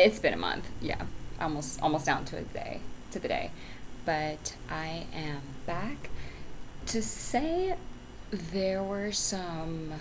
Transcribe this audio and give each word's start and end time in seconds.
it's 0.00 0.18
been 0.18 0.34
a 0.34 0.38
month. 0.38 0.68
Yeah, 0.80 1.02
almost 1.40 1.80
almost 1.82 2.06
down 2.06 2.24
to 2.26 2.38
a 2.38 2.42
day 2.42 2.80
to 3.12 3.18
the 3.18 3.28
day. 3.28 3.50
But 4.04 4.56
I 4.68 5.04
am 5.14 5.42
back 5.66 6.08
to 6.86 7.02
say 7.02 7.76
there 8.32 8.82
were 8.82 9.12
some 9.12 9.92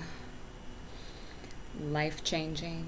life 1.82 2.24
changing, 2.24 2.88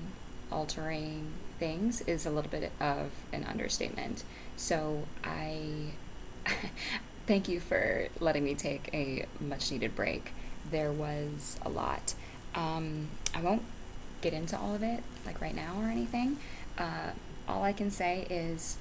altering 0.51 1.33
things 1.59 2.01
is 2.01 2.25
a 2.25 2.31
little 2.31 2.49
bit 2.49 2.71
of 2.79 3.11
an 3.33 3.43
understatement. 3.43 4.23
So 4.55 5.03
I 5.23 5.91
thank 7.27 7.47
you 7.47 7.59
for 7.59 8.07
letting 8.19 8.43
me 8.43 8.55
take 8.55 8.89
a 8.93 9.25
much 9.39 9.71
needed 9.71 9.95
break. 9.95 10.31
There 10.69 10.91
was 10.91 11.59
a 11.63 11.69
lot. 11.69 12.13
Um, 12.55 13.09
I 13.33 13.41
won't 13.41 13.63
get 14.21 14.33
into 14.33 14.57
all 14.57 14.75
of 14.75 14.83
it 14.83 15.03
like 15.25 15.41
right 15.41 15.55
now 15.55 15.75
or 15.79 15.89
anything. 15.89 16.37
Uh, 16.81 17.11
all 17.47 17.63
I 17.63 17.73
can 17.73 17.91
say 17.91 18.25
is 18.27 18.77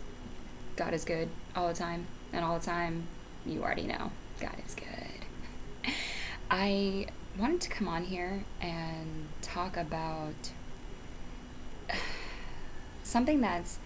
God 0.74 0.94
is 0.94 1.04
good 1.04 1.28
all 1.54 1.68
the 1.68 1.74
time, 1.74 2.06
and 2.32 2.42
all 2.42 2.58
the 2.58 2.64
time, 2.64 3.02
you 3.44 3.62
already 3.62 3.86
know 3.86 4.10
God 4.40 4.56
is 4.66 4.74
good. 4.74 5.92
I 6.50 7.08
wanted 7.38 7.60
to 7.60 7.68
come 7.68 7.88
on 7.88 8.04
here 8.04 8.44
and 8.62 9.28
talk 9.42 9.76
about 9.76 10.50
something 13.02 13.42
that's 13.42 13.78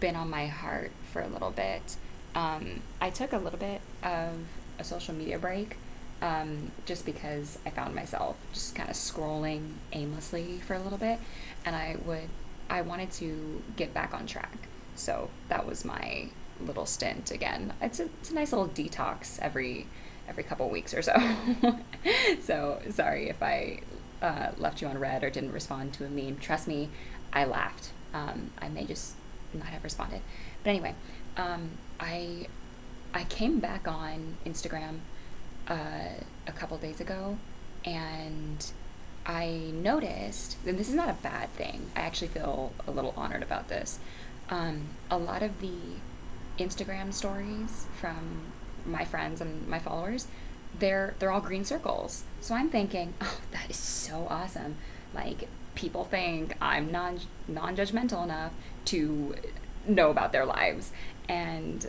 been 0.00 0.16
on 0.16 0.30
my 0.30 0.46
heart 0.46 0.92
for 1.12 1.20
a 1.20 1.28
little 1.28 1.50
bit. 1.50 1.96
Um, 2.34 2.80
I 3.02 3.10
took 3.10 3.34
a 3.34 3.38
little 3.38 3.58
bit 3.58 3.82
of 4.02 4.32
a 4.78 4.84
social 4.84 5.14
media 5.14 5.38
break 5.38 5.76
um, 6.22 6.70
just 6.86 7.04
because 7.04 7.58
I 7.66 7.70
found 7.70 7.94
myself 7.94 8.36
just 8.54 8.74
kind 8.74 8.88
of 8.88 8.96
scrolling 8.96 9.72
aimlessly 9.92 10.58
for 10.66 10.72
a 10.72 10.78
little 10.78 10.98
bit, 10.98 11.18
and 11.66 11.76
I 11.76 11.96
would 12.06 12.30
I 12.68 12.82
wanted 12.82 13.10
to 13.12 13.62
get 13.76 13.94
back 13.94 14.14
on 14.14 14.26
track. 14.26 14.68
So 14.94 15.30
that 15.48 15.66
was 15.66 15.84
my 15.84 16.28
little 16.60 16.86
stint 16.86 17.30
again. 17.30 17.72
It's 17.80 18.00
a, 18.00 18.04
it's 18.20 18.30
a 18.30 18.34
nice 18.34 18.52
little 18.52 18.68
detox 18.68 19.38
every 19.40 19.86
every 20.28 20.42
couple 20.42 20.68
weeks 20.68 20.92
or 20.92 21.02
so. 21.02 21.14
so 22.42 22.80
sorry 22.90 23.28
if 23.28 23.42
I 23.42 23.80
uh, 24.22 24.50
left 24.58 24.82
you 24.82 24.88
on 24.88 24.98
read 24.98 25.22
or 25.22 25.30
didn't 25.30 25.52
respond 25.52 25.92
to 25.94 26.04
a 26.04 26.08
meme. 26.08 26.38
Trust 26.38 26.66
me, 26.66 26.88
I 27.32 27.44
laughed. 27.44 27.90
Um, 28.12 28.50
I 28.58 28.68
may 28.68 28.84
just 28.84 29.14
not 29.52 29.66
have 29.66 29.84
responded, 29.84 30.22
but 30.64 30.70
anyway, 30.70 30.94
um, 31.36 31.70
I 32.00 32.48
I 33.14 33.24
came 33.24 33.60
back 33.60 33.86
on 33.86 34.36
Instagram 34.44 34.98
uh, 35.68 36.08
a 36.46 36.52
couple 36.52 36.76
days 36.78 37.00
ago, 37.00 37.38
and 37.84 38.72
I 39.26 39.72
noticed, 39.74 40.56
and 40.64 40.78
this 40.78 40.88
is 40.88 40.94
not 40.94 41.08
a 41.08 41.14
bad 41.14 41.52
thing. 41.54 41.90
I 41.96 42.00
actually 42.00 42.28
feel 42.28 42.72
a 42.86 42.92
little 42.92 43.12
honored 43.16 43.42
about 43.42 43.68
this. 43.68 43.98
Um, 44.48 44.90
a 45.10 45.18
lot 45.18 45.42
of 45.42 45.60
the 45.60 45.74
Instagram 46.58 47.12
stories 47.12 47.86
from 48.00 48.52
my 48.84 49.04
friends 49.04 49.40
and 49.40 49.66
my 49.66 49.80
followers, 49.80 50.28
they're 50.78 51.14
they're 51.18 51.32
all 51.32 51.40
green 51.40 51.64
circles. 51.64 52.22
So 52.40 52.54
I'm 52.54 52.70
thinking, 52.70 53.14
oh, 53.20 53.40
that 53.50 53.68
is 53.68 53.76
so 53.76 54.28
awesome. 54.30 54.76
Like 55.12 55.48
people 55.74 56.04
think 56.04 56.54
I'm 56.60 56.92
non 56.92 57.20
non-judgmental 57.48 58.22
enough 58.22 58.52
to 58.86 59.34
know 59.88 60.10
about 60.10 60.30
their 60.30 60.46
lives, 60.46 60.92
and 61.28 61.84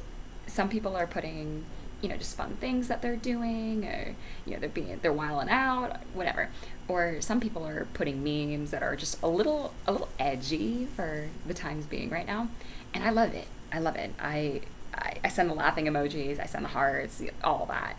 some 0.48 0.70
people 0.70 0.96
are 0.96 1.08
putting 1.08 1.66
you 2.02 2.10
know 2.10 2.18
just 2.18 2.36
fun 2.38 2.56
things 2.60 2.88
that 2.88 3.02
they're 3.02 3.16
doing 3.16 3.86
or 3.86 4.16
you 4.46 4.54
know 4.54 4.60
they're 4.60 4.70
being 4.70 5.00
they're 5.02 5.14
wiling 5.14 5.50
out 5.50 5.98
whatever 6.14 6.50
or 6.88 7.22
some 7.22 7.40
people 7.40 7.66
are 7.66 7.88
putting 7.94 8.24
memes 8.24 8.72
that 8.72 8.82
are 8.82 8.96
just 8.96 9.22
a 9.22 9.28
little 9.28 9.74
a 9.86 9.92
little 9.92 10.10
edgy 10.20 10.88
for 10.96 11.28
the 11.46 11.54
times 11.54 11.86
being 11.86 12.10
right 12.10 12.26
now. 12.28 12.50
And 12.94 13.04
i 13.04 13.10
love 13.10 13.34
it. 13.34 13.48
I 13.72 13.80
love 13.80 13.96
it. 13.96 14.12
I 14.20 14.62
i, 14.94 15.16
I 15.24 15.30
send 15.30 15.50
the 15.50 15.54
laughing 15.54 15.86
emojis 15.86 16.40
i 16.40 16.46
send 16.46 16.66
the 16.66 16.70
hearts 16.70 17.22
all 17.44 17.66
that. 17.68 17.98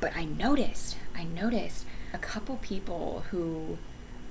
But 0.00 0.16
i 0.16 0.24
noticed 0.24 0.96
i 1.14 1.24
noticed 1.24 1.86
a 2.12 2.18
couple 2.18 2.56
people 2.56 3.24
who 3.30 3.78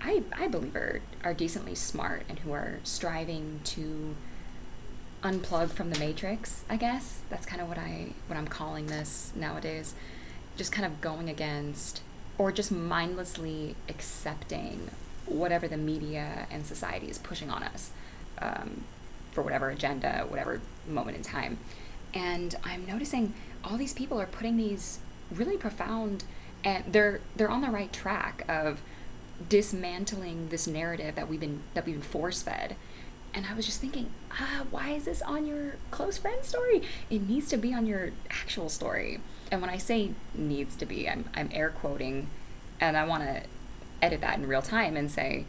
i 0.02 0.24
i 0.34 0.48
believe 0.48 0.76
are 0.76 1.02
are 1.24 1.34
decently 1.34 1.76
smart 1.76 2.24
and 2.30 2.40
who 2.40 2.52
are 2.52 2.80
striving 2.84 3.62
to 3.64 4.16
unplug 5.24 5.70
from 5.70 5.90
the 5.92 6.00
matrix 6.00 6.64
i 6.70 6.78
guess. 6.78 7.22
That's 7.30 7.46
kind 7.46 7.62
of 7.62 7.68
what 7.68 7.78
i 7.80 8.14
what 8.28 8.38
i'm 8.38 8.48
calling 8.48 8.86
this 8.86 9.32
nowadays. 9.36 9.96
Just 10.58 10.72
kind 10.72 10.86
of 10.86 11.02
going 11.02 11.30
against 11.30 12.02
or 12.40 12.52
just 12.52 12.72
mindlessly 12.72 13.76
accepting 13.88 14.90
whatever 15.28 15.68
the 15.68 15.78
media 15.78 16.48
and 16.50 16.66
society 16.66 17.08
is 17.08 17.20
pushing 17.20 17.52
on 17.52 17.62
us 17.62 17.92
um, 18.42 18.84
for 19.32 19.44
whatever 19.44 19.70
agenda 19.70 20.26
whatever 20.28 20.60
moment 20.88 21.16
in 21.16 21.22
time 21.22 21.60
and 22.16 22.56
i'm 22.64 22.84
noticing 22.88 23.34
all 23.64 23.78
these 23.78 23.94
people 23.94 24.20
are 24.20 24.26
putting 24.26 24.58
these 24.58 24.98
really 25.30 25.58
profound 25.58 26.24
and 26.64 26.84
they're 26.92 27.22
they're 27.36 27.52
on 27.52 27.62
the 27.62 27.70
right 27.70 27.94
track 27.94 28.44
of 28.50 28.82
dismantling 29.48 30.50
this 30.50 30.66
narrative 30.66 31.14
that 31.14 31.30
we've 31.30 31.40
been 31.40 31.62
that 31.76 31.86
we've 31.86 31.96
been 31.96 32.02
force 32.02 32.42
fed 32.42 32.76
and 33.34 33.46
I 33.46 33.54
was 33.54 33.66
just 33.66 33.80
thinking, 33.80 34.10
ah, 34.32 34.64
why 34.72 34.90
is 34.92 35.06
this 35.06 35.22
on 35.22 35.46
your 35.46 35.76
close 35.92 36.18
friend 36.18 36.44
story? 36.44 36.82
It 37.10 37.28
needs 37.28 37.48
to 37.50 37.58
be 37.58 37.74
on 37.74 37.86
your 37.86 38.12
actual 38.30 38.70
story. 38.70 39.20
And 39.52 39.62
when 39.62 39.70
I 39.70 39.78
say 39.78 40.12
needs 40.34 40.76
to 40.78 40.86
be, 40.86 41.10
I'm, 41.10 41.26
I'm 41.34 41.50
air 41.52 41.70
quoting, 41.70 42.30
and 42.80 42.96
I 42.96 43.06
want 43.06 43.24
to 43.24 43.44
edit 44.02 44.22
that 44.22 44.38
in 44.38 44.48
real 44.48 44.62
time 44.62 44.96
and 44.96 45.12
say 45.12 45.46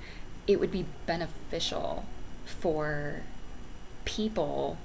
it 0.46 0.58
would 0.58 0.72
be 0.72 0.86
beneficial 1.06 2.04
for 2.44 3.22
people 4.04 4.76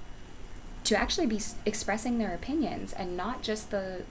to 0.83 0.95
actually 0.95 1.25
be 1.25 1.41
expressing 1.65 2.19
their 2.19 2.33
opinions 2.33 2.93
and 2.93 3.17
not 3.17 3.41
just 3.41 3.71
the 3.71 4.03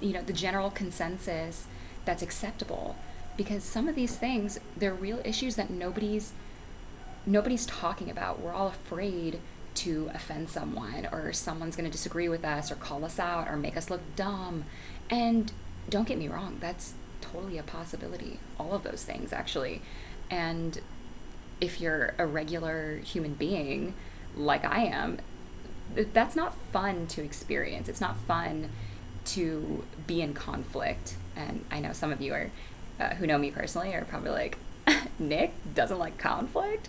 you 0.00 0.12
know 0.12 0.22
the 0.22 0.32
general 0.32 0.70
consensus 0.70 1.66
that's 2.04 2.22
acceptable 2.22 2.96
because 3.36 3.62
some 3.62 3.86
of 3.86 3.94
these 3.94 4.16
things 4.16 4.58
they're 4.76 4.94
real 4.94 5.20
issues 5.24 5.54
that 5.54 5.70
nobody's 5.70 6.32
nobody's 7.28 7.66
talking 7.66 8.10
about. 8.10 8.40
We're 8.40 8.52
all 8.52 8.68
afraid 8.68 9.38
to 9.78 10.10
offend 10.12 10.50
someone 10.50 11.08
or 11.12 11.32
someone's 11.32 11.76
going 11.76 11.88
to 11.88 11.92
disagree 11.92 12.28
with 12.28 12.44
us 12.44 12.72
or 12.72 12.74
call 12.74 13.04
us 13.04 13.18
out 13.18 13.48
or 13.48 13.56
make 13.56 13.76
us 13.76 13.90
look 13.90 14.00
dumb. 14.16 14.64
And 15.08 15.52
don't 15.88 16.06
get 16.06 16.18
me 16.18 16.28
wrong, 16.28 16.58
that's 16.60 16.94
totally 17.20 17.58
a 17.58 17.62
possibility. 17.62 18.40
All 18.58 18.74
of 18.74 18.82
those 18.82 19.04
things, 19.04 19.32
actually. 19.32 19.82
And 20.30 20.80
if 21.60 21.80
you're 21.80 22.14
a 22.18 22.26
regular 22.26 22.98
human 22.98 23.34
being 23.34 23.94
like 24.36 24.64
I 24.64 24.84
am, 24.84 25.18
that's 26.12 26.36
not 26.36 26.54
fun 26.72 27.06
to 27.08 27.22
experience. 27.22 27.88
It's 27.88 28.00
not 28.00 28.16
fun 28.26 28.70
to 29.26 29.84
be 30.06 30.20
in 30.20 30.34
conflict. 30.34 31.16
And 31.36 31.64
I 31.70 31.80
know 31.80 31.92
some 31.92 32.12
of 32.12 32.20
you 32.20 32.34
are, 32.34 32.50
uh, 32.98 33.14
who 33.14 33.26
know 33.26 33.38
me 33.38 33.50
personally, 33.50 33.94
are 33.94 34.04
probably 34.04 34.30
like, 34.30 34.58
Nick 35.18 35.52
doesn't 35.74 35.98
like 35.98 36.18
conflict. 36.18 36.88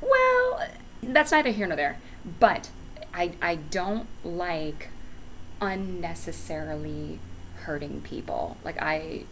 Well, 0.00 0.68
that's 1.02 1.32
neither 1.32 1.50
here 1.50 1.66
nor 1.66 1.76
there. 1.76 1.98
But 2.40 2.70
I, 3.14 3.32
I 3.40 3.56
don't 3.56 4.06
like 4.24 4.88
unnecessarily 5.60 7.18
hurting 7.62 8.00
people. 8.02 8.56
Like 8.64 8.80
I, 8.80 9.24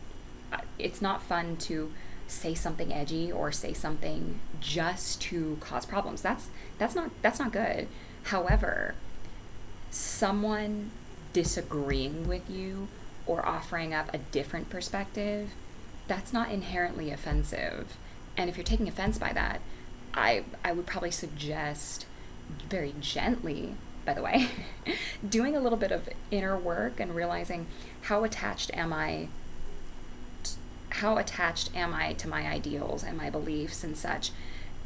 it's 0.78 1.00
not 1.00 1.22
fun 1.22 1.56
to 1.58 1.92
say 2.28 2.54
something 2.54 2.92
edgy 2.92 3.30
or 3.30 3.52
say 3.52 3.72
something 3.72 4.40
just 4.60 5.20
to 5.22 5.56
cause 5.60 5.86
problems. 5.86 6.22
That's 6.22 6.48
that's 6.78 6.94
not 6.94 7.10
that's 7.22 7.38
not 7.38 7.52
good. 7.52 7.86
However, 8.24 8.94
someone 9.90 10.90
disagreeing 11.32 12.26
with 12.26 12.48
you 12.50 12.88
or 13.26 13.46
offering 13.46 13.94
up 13.94 14.12
a 14.12 14.18
different 14.18 14.70
perspective, 14.70 15.50
that's 16.08 16.32
not 16.32 16.50
inherently 16.50 17.10
offensive. 17.10 17.96
And 18.36 18.50
if 18.50 18.56
you're 18.56 18.64
taking 18.64 18.88
offense 18.88 19.18
by 19.18 19.32
that, 19.32 19.60
I 20.16 20.44
I 20.64 20.72
would 20.72 20.86
probably 20.86 21.10
suggest 21.10 22.06
very 22.68 22.94
gently, 23.00 23.74
by 24.04 24.14
the 24.14 24.22
way, 24.22 24.48
doing 25.28 25.54
a 25.54 25.60
little 25.60 25.78
bit 25.78 25.92
of 25.92 26.08
inner 26.30 26.56
work 26.56 26.98
and 26.98 27.14
realizing 27.14 27.66
how 28.02 28.24
attached 28.24 28.70
am 28.74 28.92
I 28.92 29.28
how 30.90 31.18
attached 31.18 31.76
am 31.76 31.92
I 31.92 32.14
to 32.14 32.28
my 32.28 32.46
ideals 32.46 33.04
and 33.04 33.18
my 33.18 33.28
beliefs 33.28 33.84
and 33.84 33.96
such. 33.96 34.30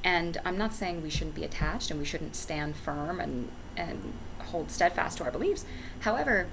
And 0.03 0.41
I'm 0.45 0.59
not 0.59 0.75
saying 0.75 1.03
we 1.03 1.11
shouldn't 1.11 1.37
be 1.37 1.45
attached 1.45 1.91
and 1.91 2.01
we 2.01 2.07
shouldn't 2.07 2.35
stand 2.35 2.75
firm 2.77 3.21
and 3.21 3.49
and 3.77 4.13
hold 4.39 4.71
steadfast 4.71 5.19
to 5.19 5.25
our 5.25 5.31
beliefs. 5.31 5.65
However, 6.01 6.49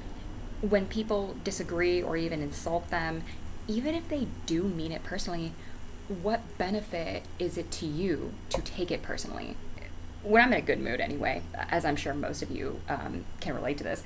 when 0.62 0.86
people 0.86 1.36
disagree 1.44 2.02
or 2.02 2.18
even 2.18 2.42
insult 2.42 2.90
them, 2.90 3.24
even 3.68 3.96
if 3.96 4.08
they 4.10 4.28
do 4.46 4.64
mean 4.64 4.92
it 4.92 5.04
personally, 5.04 5.54
what 6.08 6.42
benefit 6.58 7.24
is 7.38 7.58
it 7.58 7.70
to 7.72 7.86
you 7.86 8.34
to 8.50 8.62
take 8.62 8.92
it 8.92 9.02
personally? 9.02 9.56
When 10.24 10.42
I'm 10.42 10.54
in 10.54 10.60
a 10.60 10.62
good 10.62 10.80
mood, 10.80 11.00
anyway, 11.00 11.42
as 11.54 11.86
I'm 11.86 11.96
sure 11.96 12.14
most 12.14 12.42
of 12.42 12.52
you 12.52 12.80
um, 12.90 13.26
can 13.40 13.56
relate 13.56 13.78
to 13.80 13.84
this, 13.84 14.04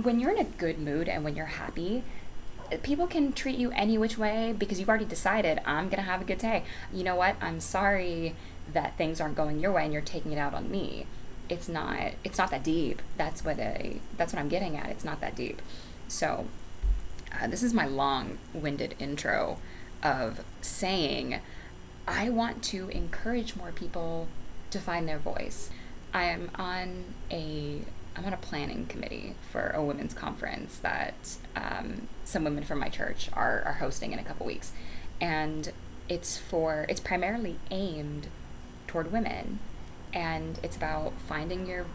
when 0.00 0.20
you're 0.20 0.30
in 0.30 0.38
a 0.38 0.44
good 0.44 0.78
mood 0.78 1.08
and 1.08 1.24
when 1.24 1.36
you're 1.36 1.46
happy, 1.46 2.04
people 2.82 3.06
can 3.06 3.32
treat 3.32 3.56
you 3.56 3.70
any 3.72 3.98
which 3.98 4.18
way 4.18 4.54
because 4.56 4.78
you've 4.78 4.88
already 4.88 5.04
decided 5.04 5.60
I'm 5.64 5.84
going 5.84 6.02
to 6.02 6.02
have 6.02 6.20
a 6.20 6.24
good 6.24 6.38
day. 6.38 6.64
You 6.92 7.04
know 7.04 7.16
what? 7.16 7.36
I'm 7.40 7.60
sorry 7.60 8.34
that 8.72 8.96
things 8.96 9.20
aren't 9.20 9.36
going 9.36 9.60
your 9.60 9.72
way 9.72 9.84
and 9.84 9.92
you're 9.92 10.02
taking 10.02 10.32
it 10.32 10.38
out 10.38 10.54
on 10.54 10.70
me. 10.70 11.06
It's 11.48 11.68
not 11.68 12.12
it's 12.24 12.38
not 12.38 12.50
that 12.50 12.62
deep. 12.62 13.02
That's 13.18 13.44
what 13.44 13.60
I 13.60 14.00
that's 14.16 14.32
what 14.32 14.40
I'm 14.40 14.48
getting 14.48 14.76
at. 14.76 14.88
It's 14.88 15.04
not 15.04 15.20
that 15.20 15.36
deep. 15.36 15.60
So, 16.08 16.46
uh, 17.32 17.46
this 17.48 17.62
is 17.62 17.74
my 17.74 17.86
long-winded 17.86 18.94
intro 18.98 19.58
of 20.04 20.44
saying 20.60 21.40
I 22.06 22.28
want 22.28 22.62
to 22.64 22.90
encourage 22.90 23.56
more 23.56 23.72
people 23.72 24.28
to 24.70 24.78
find 24.78 25.08
their 25.08 25.18
voice. 25.18 25.70
I 26.12 26.24
am 26.24 26.50
on 26.56 27.04
a 27.30 27.80
I'm 28.16 28.24
on 28.24 28.32
a 28.32 28.36
planning 28.36 28.86
committee 28.86 29.34
for 29.50 29.70
a 29.70 29.82
women's 29.82 30.14
conference 30.14 30.78
that 30.78 31.36
um, 31.56 32.06
some 32.24 32.44
women 32.44 32.62
from 32.62 32.78
my 32.78 32.88
church 32.88 33.28
are, 33.32 33.62
are 33.62 33.72
hosting 33.72 34.12
in 34.12 34.20
a 34.20 34.22
couple 34.22 34.46
weeks, 34.46 34.72
and 35.20 35.72
it's 36.08 36.38
for 36.38 36.86
it's 36.88 37.00
primarily 37.00 37.56
aimed 37.70 38.28
toward 38.86 39.10
women, 39.10 39.58
and 40.12 40.60
it's 40.62 40.76
about 40.76 41.14
finding 41.26 41.66
your 41.66 41.86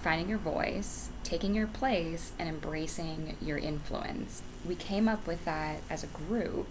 finding 0.00 0.28
your 0.28 0.38
voice, 0.38 1.08
taking 1.24 1.54
your 1.54 1.66
place, 1.66 2.32
and 2.38 2.48
embracing 2.48 3.36
your 3.40 3.56
influence. 3.56 4.42
We 4.64 4.74
came 4.74 5.08
up 5.08 5.26
with 5.26 5.44
that 5.46 5.78
as 5.88 6.04
a 6.04 6.08
group 6.08 6.68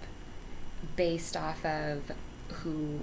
based 0.95 1.35
off 1.35 1.65
of 1.65 2.11
who 2.49 2.99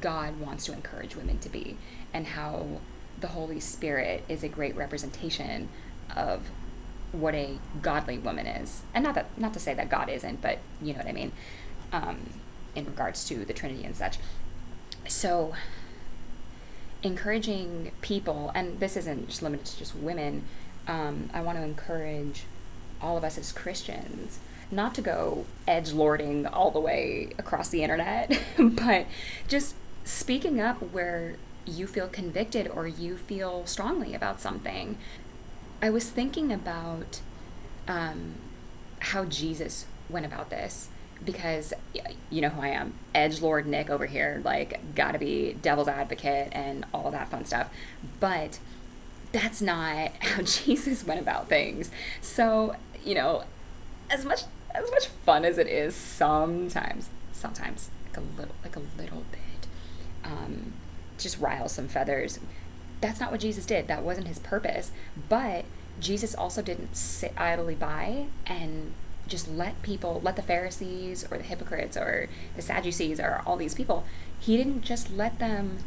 God 0.00 0.40
wants 0.40 0.64
to 0.66 0.72
encourage 0.72 1.16
women 1.16 1.38
to 1.40 1.48
be 1.48 1.76
and 2.12 2.28
how 2.28 2.80
the 3.20 3.28
Holy 3.28 3.60
Spirit 3.60 4.24
is 4.28 4.42
a 4.42 4.48
great 4.48 4.74
representation 4.76 5.68
of 6.16 6.50
what 7.12 7.34
a 7.34 7.58
godly 7.82 8.18
woman 8.18 8.46
is. 8.46 8.82
And 8.94 9.04
not 9.04 9.14
that 9.14 9.38
not 9.38 9.52
to 9.54 9.60
say 9.60 9.74
that 9.74 9.88
God 9.88 10.08
isn't, 10.08 10.40
but 10.40 10.58
you 10.80 10.92
know 10.92 10.98
what 10.98 11.08
I 11.08 11.12
mean. 11.12 11.32
Um, 11.92 12.30
in 12.74 12.84
regards 12.84 13.24
to 13.28 13.44
the 13.44 13.52
Trinity 13.52 13.84
and 13.84 13.96
such. 13.96 14.18
So 15.08 15.54
encouraging 17.02 17.92
people, 18.00 18.52
and 18.54 18.78
this 18.78 18.96
isn't 18.96 19.28
just 19.28 19.42
limited 19.42 19.66
to 19.66 19.78
just 19.78 19.96
women, 19.96 20.44
um, 20.86 21.30
I 21.32 21.40
want 21.40 21.58
to 21.58 21.64
encourage 21.64 22.44
all 23.00 23.16
of 23.16 23.24
us 23.24 23.38
as 23.38 23.52
Christians 23.52 24.38
not 24.70 24.94
to 24.94 25.02
go 25.02 25.46
edge 25.66 25.92
lording 25.92 26.46
all 26.46 26.70
the 26.70 26.80
way 26.80 27.30
across 27.38 27.68
the 27.68 27.82
internet, 27.82 28.40
but 28.58 29.06
just 29.48 29.74
speaking 30.04 30.60
up 30.60 30.78
where 30.92 31.36
you 31.66 31.86
feel 31.86 32.08
convicted 32.08 32.68
or 32.68 32.86
you 32.86 33.16
feel 33.16 33.66
strongly 33.66 34.14
about 34.14 34.40
something. 34.40 34.96
I 35.82 35.90
was 35.90 36.10
thinking 36.10 36.52
about 36.52 37.20
um, 37.88 38.34
how 39.00 39.24
Jesus 39.24 39.86
went 40.08 40.26
about 40.26 40.50
this 40.50 40.88
because 41.24 41.72
you 42.30 42.40
know 42.40 42.48
who 42.48 42.62
I 42.62 42.68
am, 42.68 42.94
Edge 43.14 43.40
Lord 43.40 43.66
Nick 43.66 43.90
over 43.90 44.06
here, 44.06 44.40
like 44.44 44.94
gotta 44.94 45.18
be 45.18 45.54
devil's 45.60 45.88
advocate 45.88 46.48
and 46.52 46.86
all 46.94 47.10
that 47.10 47.30
fun 47.30 47.44
stuff. 47.44 47.70
But 48.18 48.58
that's 49.32 49.60
not 49.60 50.12
how 50.20 50.42
Jesus 50.42 51.04
went 51.04 51.20
about 51.20 51.48
things. 51.48 51.90
So, 52.20 52.76
you 53.04 53.14
know, 53.14 53.44
as 54.08 54.24
much 54.24 54.42
as 54.82 54.90
much 54.90 55.06
fun 55.06 55.44
as 55.44 55.58
it 55.58 55.66
is 55.66 55.94
sometimes, 55.94 57.10
sometimes 57.32 57.90
like 58.06 58.16
a 58.16 58.40
little 58.40 58.54
like 58.62 58.76
a 58.76 58.82
little 59.00 59.24
bit. 59.30 59.68
Um, 60.24 60.74
just 61.18 61.38
rile 61.38 61.68
some 61.68 61.88
feathers. 61.88 62.38
That's 63.00 63.20
not 63.20 63.30
what 63.30 63.40
Jesus 63.40 63.64
did. 63.66 63.88
That 63.88 64.02
wasn't 64.02 64.28
his 64.28 64.38
purpose. 64.38 64.90
But 65.28 65.64
Jesus 65.98 66.34
also 66.34 66.62
didn't 66.62 66.96
sit 66.96 67.32
idly 67.36 67.74
by 67.74 68.26
and 68.46 68.92
just 69.26 69.48
let 69.48 69.80
people, 69.82 70.20
let 70.24 70.36
the 70.36 70.42
Pharisees 70.42 71.26
or 71.30 71.38
the 71.38 71.44
hypocrites 71.44 71.96
or 71.96 72.28
the 72.56 72.62
Sadducees 72.62 73.20
or 73.20 73.42
all 73.46 73.56
these 73.56 73.74
people, 73.74 74.04
he 74.38 74.56
didn't 74.56 74.82
just 74.82 75.12
let 75.12 75.38
them 75.38 75.78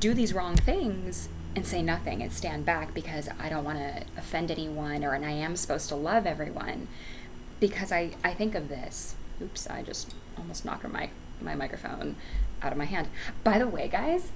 do 0.00 0.12
these 0.12 0.34
wrong 0.34 0.56
things 0.56 1.28
and 1.56 1.66
say 1.66 1.80
nothing 1.80 2.22
and 2.22 2.32
stand 2.32 2.64
back 2.64 2.92
because 2.92 3.28
I 3.38 3.48
don't 3.48 3.64
want 3.64 3.78
to 3.78 4.02
offend 4.16 4.50
anyone 4.50 5.04
or 5.04 5.14
and 5.14 5.24
I 5.24 5.30
am 5.30 5.56
supposed 5.56 5.88
to 5.88 5.94
love 5.96 6.26
everyone. 6.26 6.88
Because 7.64 7.90
I, 7.92 8.10
I 8.22 8.34
think 8.34 8.54
of 8.54 8.68
this. 8.68 9.14
Oops, 9.40 9.66
I 9.68 9.80
just 9.80 10.14
almost 10.36 10.66
knocked 10.66 10.86
my, 10.86 11.08
my 11.40 11.54
microphone 11.54 12.16
out 12.60 12.72
of 12.72 12.76
my 12.76 12.84
hand. 12.84 13.08
By 13.42 13.58
the 13.58 13.66
way, 13.66 13.88
guys, 13.88 14.32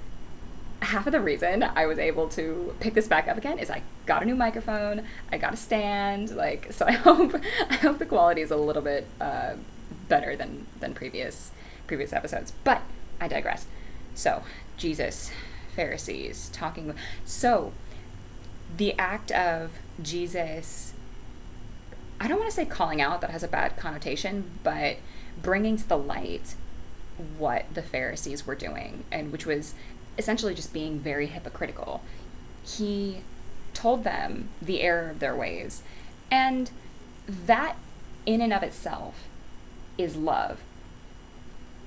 half 0.81 1.07
of 1.07 1.13
the 1.13 1.21
reason 1.21 1.63
I 1.63 1.85
was 1.85 1.99
able 1.99 2.31
to 2.31 2.75
pick 2.81 2.95
this 2.95 3.07
back 3.07 3.29
up 3.29 3.37
again 3.37 3.59
is 3.59 3.69
I 3.69 3.83
got 4.07 4.23
a 4.23 4.25
new 4.25 4.35
microphone, 4.35 5.05
I 5.31 5.37
got 5.37 5.53
a 5.53 5.59
stand, 5.59 6.35
like 6.37 6.73
so. 6.73 6.87
I 6.87 6.93
hope 6.93 7.35
I 7.69 7.75
hope 7.75 7.99
the 7.99 8.07
quality 8.07 8.41
is 8.41 8.51
a 8.51 8.57
little 8.57 8.81
bit 8.81 9.07
uh, 9.21 9.57
better 10.09 10.35
than 10.35 10.67
than 10.81 10.95
previous 10.95 11.51
previous 11.87 12.15
episodes. 12.15 12.55
But 12.65 12.81
I 13.21 13.29
digress. 13.29 13.67
So 14.15 14.43
Jesus, 14.79 15.31
Pharisees 15.77 16.49
talking. 16.49 16.95
So 17.27 17.75
the 18.75 18.99
act 18.99 19.31
of 19.33 19.73
Jesus. 20.01 20.95
I 22.21 22.27
don't 22.27 22.39
want 22.39 22.51
to 22.51 22.57
say 22.57 22.65
calling 22.65 23.01
out, 23.01 23.21
that 23.21 23.31
has 23.31 23.43
a 23.43 23.49
bad 23.49 23.77
connotation, 23.77 24.51
but 24.63 24.97
bringing 25.41 25.77
to 25.77 25.89
the 25.89 25.99
light 25.99 26.55
what 27.37 27.67
the 27.73 27.83
Pharisees 27.83 28.47
were 28.47 28.55
doing, 28.55 29.05
and 29.11 29.31
which 29.31 29.47
was 29.47 29.75
essentially 30.17 30.55
just 30.55 30.73
being 30.73 30.99
very 30.99 31.27
hypocritical. 31.27 32.03
He 32.65 33.19
told 33.73 34.03
them 34.03 34.49
the 34.61 34.81
error 34.81 35.11
of 35.11 35.21
their 35.21 35.37
ways. 35.37 35.83
And 36.31 36.71
that, 37.29 37.77
in 38.27 38.41
and 38.41 38.53
of 38.53 38.63
itself, 38.63 39.29
is 39.97 40.17
love. 40.17 40.61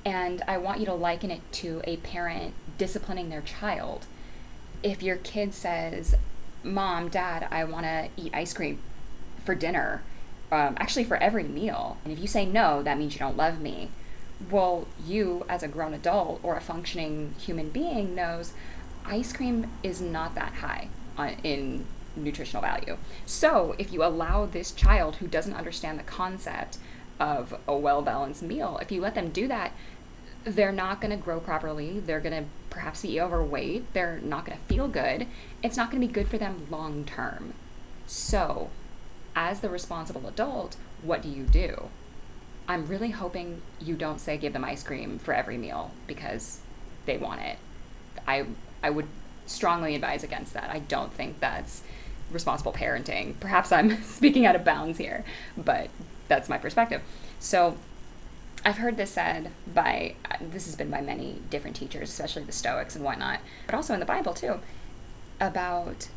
And 0.06 0.42
I 0.48 0.58
want 0.58 0.80
you 0.80 0.86
to 0.88 0.94
liken 0.94 1.30
it 1.30 1.42
to 1.54 1.82
a 1.84 1.98
parent 1.98 2.54
disciplining 2.78 3.30
their 3.30 3.42
child. 3.42 4.06
If 4.82 5.04
your 5.04 5.18
kid 5.18 5.54
says, 5.54 6.16
Mom, 6.64 7.10
Dad, 7.10 7.48
I 7.52 7.64
want 7.66 7.86
to 7.86 8.08
eat 8.18 8.34
ice 8.34 8.54
cream 8.54 8.80
for 9.44 9.54
dinner, 9.54 10.02
um, 10.52 10.76
actually 10.78 11.04
for 11.04 11.18
every 11.18 11.44
meal, 11.44 11.98
and 12.04 12.12
if 12.12 12.20
you 12.20 12.28
say 12.28 12.46
no, 12.46 12.84
that 12.84 12.98
means 12.98 13.14
you 13.14 13.20
don't 13.20 13.38
love 13.38 13.60
me 13.60 13.90
well, 14.50 14.88
you 15.06 15.46
as 15.48 15.64
a 15.64 15.68
grown 15.68 15.94
adult 15.94 16.40
or 16.44 16.56
a 16.56 16.62
functioning 16.62 17.36
human 17.38 17.70
being 17.70 18.16
knows 18.16 18.54
ice 19.06 19.34
cream 19.34 19.70
is 19.84 20.02
not 20.02 20.36
that 20.36 20.54
high 20.56 20.88
in 21.44 21.86
nutritional 22.16 22.62
value. 22.62 22.98
So, 23.26 23.76
if 23.78 23.92
you 23.92 24.04
allow 24.04 24.46
this 24.46 24.72
child 24.72 25.18
who 25.18 25.28
doesn't 25.28 25.54
understand 25.54 26.00
the 26.00 26.04
concept 26.04 26.78
of 27.20 27.56
a 27.68 27.78
well 27.78 28.02
balanced 28.02 28.42
meal, 28.44 28.80
if 28.82 28.92
you 28.92 29.02
let 29.02 29.16
them 29.16 29.30
do 29.30 29.48
that, 29.48 29.74
they're 30.44 30.72
not 30.72 31.02
going 31.02 31.12
to 31.12 31.24
grow 31.24 31.40
properly. 31.40 32.00
They're 32.00 32.20
going 32.20 32.44
to 32.44 32.50
perhaps 32.70 33.04
be 33.04 33.22
overweight. 33.22 33.94
They're 33.94 34.20
not 34.24 34.46
going 34.46 34.58
to 34.58 34.64
feel 34.66 34.88
good. 34.88 35.28
It's 35.62 35.78
not 35.78 35.92
going 35.92 36.02
to 36.02 36.08
be 36.08 36.14
good 36.14 36.28
for 36.28 36.40
them 36.40 36.68
long 36.72 37.06
term. 37.06 37.54
So, 38.08 38.72
as 39.36 39.62
the 39.62 39.70
responsible 39.70 40.28
adult, 40.28 40.76
what 41.02 41.22
do 41.22 41.30
you 41.30 41.44
do? 41.44 41.90
I'm 42.68 42.88
really 42.88 43.10
hoping 43.10 43.62
you 43.80 43.96
don't 43.96 44.20
say 44.20 44.38
give 44.38 44.54
them 44.54 44.64
ice 44.64 44.84
cream 44.84 45.20
for 45.20 45.34
every 45.34 45.58
meal 45.58 45.92
because 46.08 46.60
they 47.06 47.18
want 47.18 47.42
it. 47.42 47.58
I 48.28 48.46
I 48.84 48.90
would 48.90 49.08
strongly 49.46 49.96
advise 49.96 50.24
against 50.24 50.54
that. 50.54 50.70
I 50.70 50.80
don't 50.80 51.14
think 51.14 51.40
that's 51.40 51.84
responsible 52.32 52.74
parenting. 52.74 53.40
Perhaps 53.40 53.72
I'm 53.72 54.02
speaking 54.04 54.46
out 54.46 54.56
of 54.56 54.64
bounds 54.64 54.98
here, 54.98 55.26
but 55.58 55.90
that's 56.28 56.48
my 56.50 56.58
perspective. 56.58 57.02
So 57.40 57.78
I've 58.64 58.78
heard 58.78 58.96
this 58.96 59.12
said 59.12 59.52
by 59.74 60.16
this 60.40 60.66
has 60.66 60.76
been 60.76 60.90
by 60.90 61.02
many 61.02 61.42
different 61.50 61.76
teachers, 61.76 62.10
especially 62.10 62.44
the 62.44 62.52
Stoics 62.52 62.96
and 62.96 63.04
whatnot, 63.04 63.40
but 63.66 63.76
also 63.76 63.94
in 63.94 64.00
the 64.00 64.06
Bible 64.06 64.34
too, 64.34 64.60
about 65.40 66.08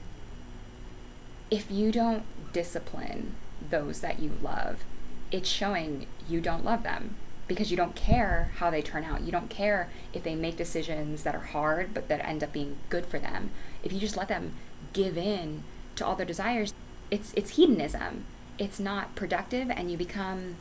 if 1.51 1.71
you 1.71 1.93
don't 1.93 2.25
discipline 2.53 3.35
those 3.71 4.01
that 4.01 4.19
you 4.21 4.33
love, 4.43 4.85
it's 5.31 5.49
showing 5.49 6.07
you 6.29 6.41
don't 6.41 6.65
love 6.65 6.83
them 6.83 7.17
because 7.47 7.71
you 7.71 7.77
don't 7.77 7.95
care 7.95 8.53
how 8.57 8.71
they 8.71 8.83
turn 8.83 9.05
out. 9.05 9.23
You 9.23 9.33
don't 9.33 9.51
care 9.51 9.91
if 10.13 10.23
they 10.23 10.35
make 10.35 10.57
decisions 10.57 11.23
that 11.25 11.35
are 11.35 11.41
hard 11.41 11.93
but 11.93 12.09
that 12.09 12.25
end 12.25 12.43
up 12.43 12.53
being 12.53 12.77
good 12.89 13.07
for 13.07 13.19
them. 13.19 13.51
If 13.83 13.93
you 13.93 14.01
just 14.01 14.17
let 14.17 14.29
them 14.29 14.55
give 14.93 15.19
in 15.19 15.63
to 15.97 16.07
all 16.07 16.17
their 16.17 16.27
desires, 16.27 16.73
it's 17.11 17.33
it's 17.35 17.51
hedonism. 17.51 18.25
It's 18.59 18.81
not 18.81 19.15
productive 19.15 19.71
and 19.71 19.91
you 19.91 19.97
become 19.97 20.57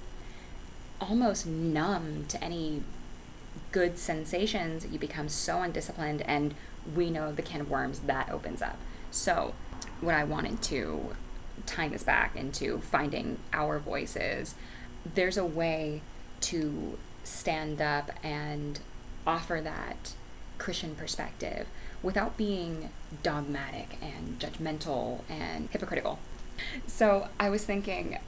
almost 0.99 1.45
numb 1.45 2.25
to 2.29 2.43
any 2.43 2.83
good 3.71 3.97
sensations. 3.97 4.85
You 4.85 4.99
become 4.99 5.29
so 5.29 5.61
undisciplined 5.61 6.21
and 6.23 6.53
we 6.95 7.09
know 7.09 7.31
the 7.31 7.41
can 7.41 7.61
of 7.61 7.69
worms 7.69 7.99
that 7.99 8.29
opens 8.29 8.61
up. 8.61 8.77
So, 9.11 9.53
what 10.03 10.15
I 10.15 10.23
wanted 10.23 10.61
to 10.63 11.15
tying 11.65 11.91
this 11.91 12.03
back 12.03 12.35
into 12.35 12.79
finding 12.79 13.39
our 13.51 13.79
voices, 13.79 14.55
there's 15.15 15.37
a 15.37 15.45
way 15.45 16.01
to 16.41 16.97
stand 17.23 17.81
up 17.81 18.11
and 18.23 18.79
offer 19.25 19.61
that 19.63 20.13
Christian 20.57 20.95
perspective 20.95 21.67
without 22.01 22.37
being 22.37 22.89
dogmatic 23.21 23.97
and 24.01 24.39
judgmental 24.39 25.21
and 25.29 25.69
hypocritical. 25.69 26.19
So 26.85 27.29
I 27.39 27.49
was 27.49 27.65
thinking, 27.65 28.19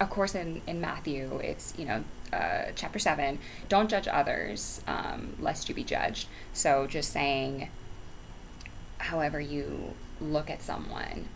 of 0.00 0.10
course, 0.10 0.34
in, 0.34 0.60
in 0.66 0.80
Matthew, 0.80 1.40
it's, 1.42 1.74
you 1.78 1.86
know, 1.86 2.04
uh, 2.32 2.72
chapter 2.74 2.98
7, 2.98 3.38
don't 3.68 3.90
judge 3.90 4.08
others 4.08 4.82
um, 4.86 5.34
lest 5.38 5.68
you 5.68 5.74
be 5.74 5.84
judged. 5.84 6.28
So 6.52 6.86
just 6.86 7.12
saying, 7.12 7.68
however 8.98 9.40
you 9.40 9.94
look 10.22 10.50
at 10.50 10.62
someone 10.62 11.28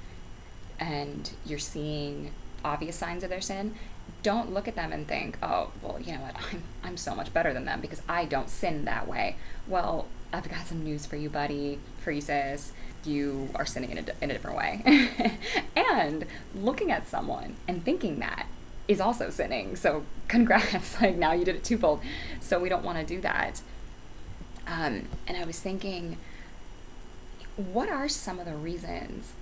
and 0.79 1.31
you're 1.45 1.59
seeing 1.59 2.31
obvious 2.65 2.97
signs 2.97 3.23
of 3.23 3.31
their 3.31 3.41
sin, 3.41 3.75
don't 4.23 4.53
look 4.53 4.69
at 4.69 4.75
them 4.75 4.93
and 4.93 5.07
think, 5.07 5.39
oh, 5.43 5.71
well, 5.83 6.01
you 6.01 6.13
know 6.13 6.21
what, 6.21 6.37
I'm, 6.53 6.63
I'm 6.83 6.97
so 6.97 7.15
much 7.15 7.33
better 7.33 7.53
than 7.53 7.65
them 7.65 7.81
because 7.81 8.03
I 8.09 8.25
don't 8.25 8.51
sin 8.51 8.85
that 8.85 9.07
way. 9.09 9.37
Well, 9.67 10.07
I've 10.33 10.49
got 10.49 10.67
some 10.67 10.83
news 10.85 11.07
for 11.07 11.17
you, 11.17 11.31
buddy, 11.31 11.79
for 12.01 12.11
you, 12.11 12.21
sis. 12.21 12.73
You 13.05 13.51
are 13.55 13.65
sinning 13.65 13.93
in 13.93 13.99
a, 13.99 14.05
in 14.21 14.31
a 14.31 14.35
different 14.35 14.57
way. 14.57 15.39
and 15.77 16.27
looking 16.55 16.91
at 16.91 17.07
someone 17.07 17.57
and 17.69 17.85
thinking 17.85 18.19
that 18.19 18.47
is 18.89 19.01
also 19.01 19.31
sinning. 19.31 19.77
So, 19.77 20.05
congrats. 20.29 21.01
like, 21.01 21.17
now 21.17 21.33
you 21.33 21.45
did 21.45 21.57
it 21.57 21.65
twofold. 21.65 22.01
So, 22.41 22.59
we 22.59 22.69
don't 22.69 22.85
want 22.85 22.99
to 22.99 23.05
do 23.05 23.21
that. 23.21 23.61
Um, 24.67 25.05
and 25.29 25.37
I 25.37 25.45
was 25.45 25.61
thinking, 25.61 26.19
what 27.57 27.89
are 27.89 28.09
some 28.09 28.39
of 28.39 28.47
the 28.47 28.55
reasons 28.55 29.33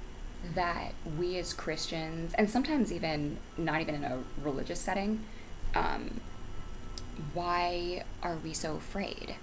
that 0.54 0.92
we 1.18 1.38
as 1.38 1.52
Christians, 1.52 2.32
and 2.34 2.48
sometimes 2.48 2.92
even 2.92 3.38
not 3.56 3.80
even 3.80 3.94
in 3.94 4.04
a 4.04 4.18
religious 4.42 4.80
setting, 4.80 5.24
um, 5.74 6.20
why 7.32 8.04
are 8.22 8.36
we 8.36 8.52
so 8.52 8.76
afraid? 8.76 9.36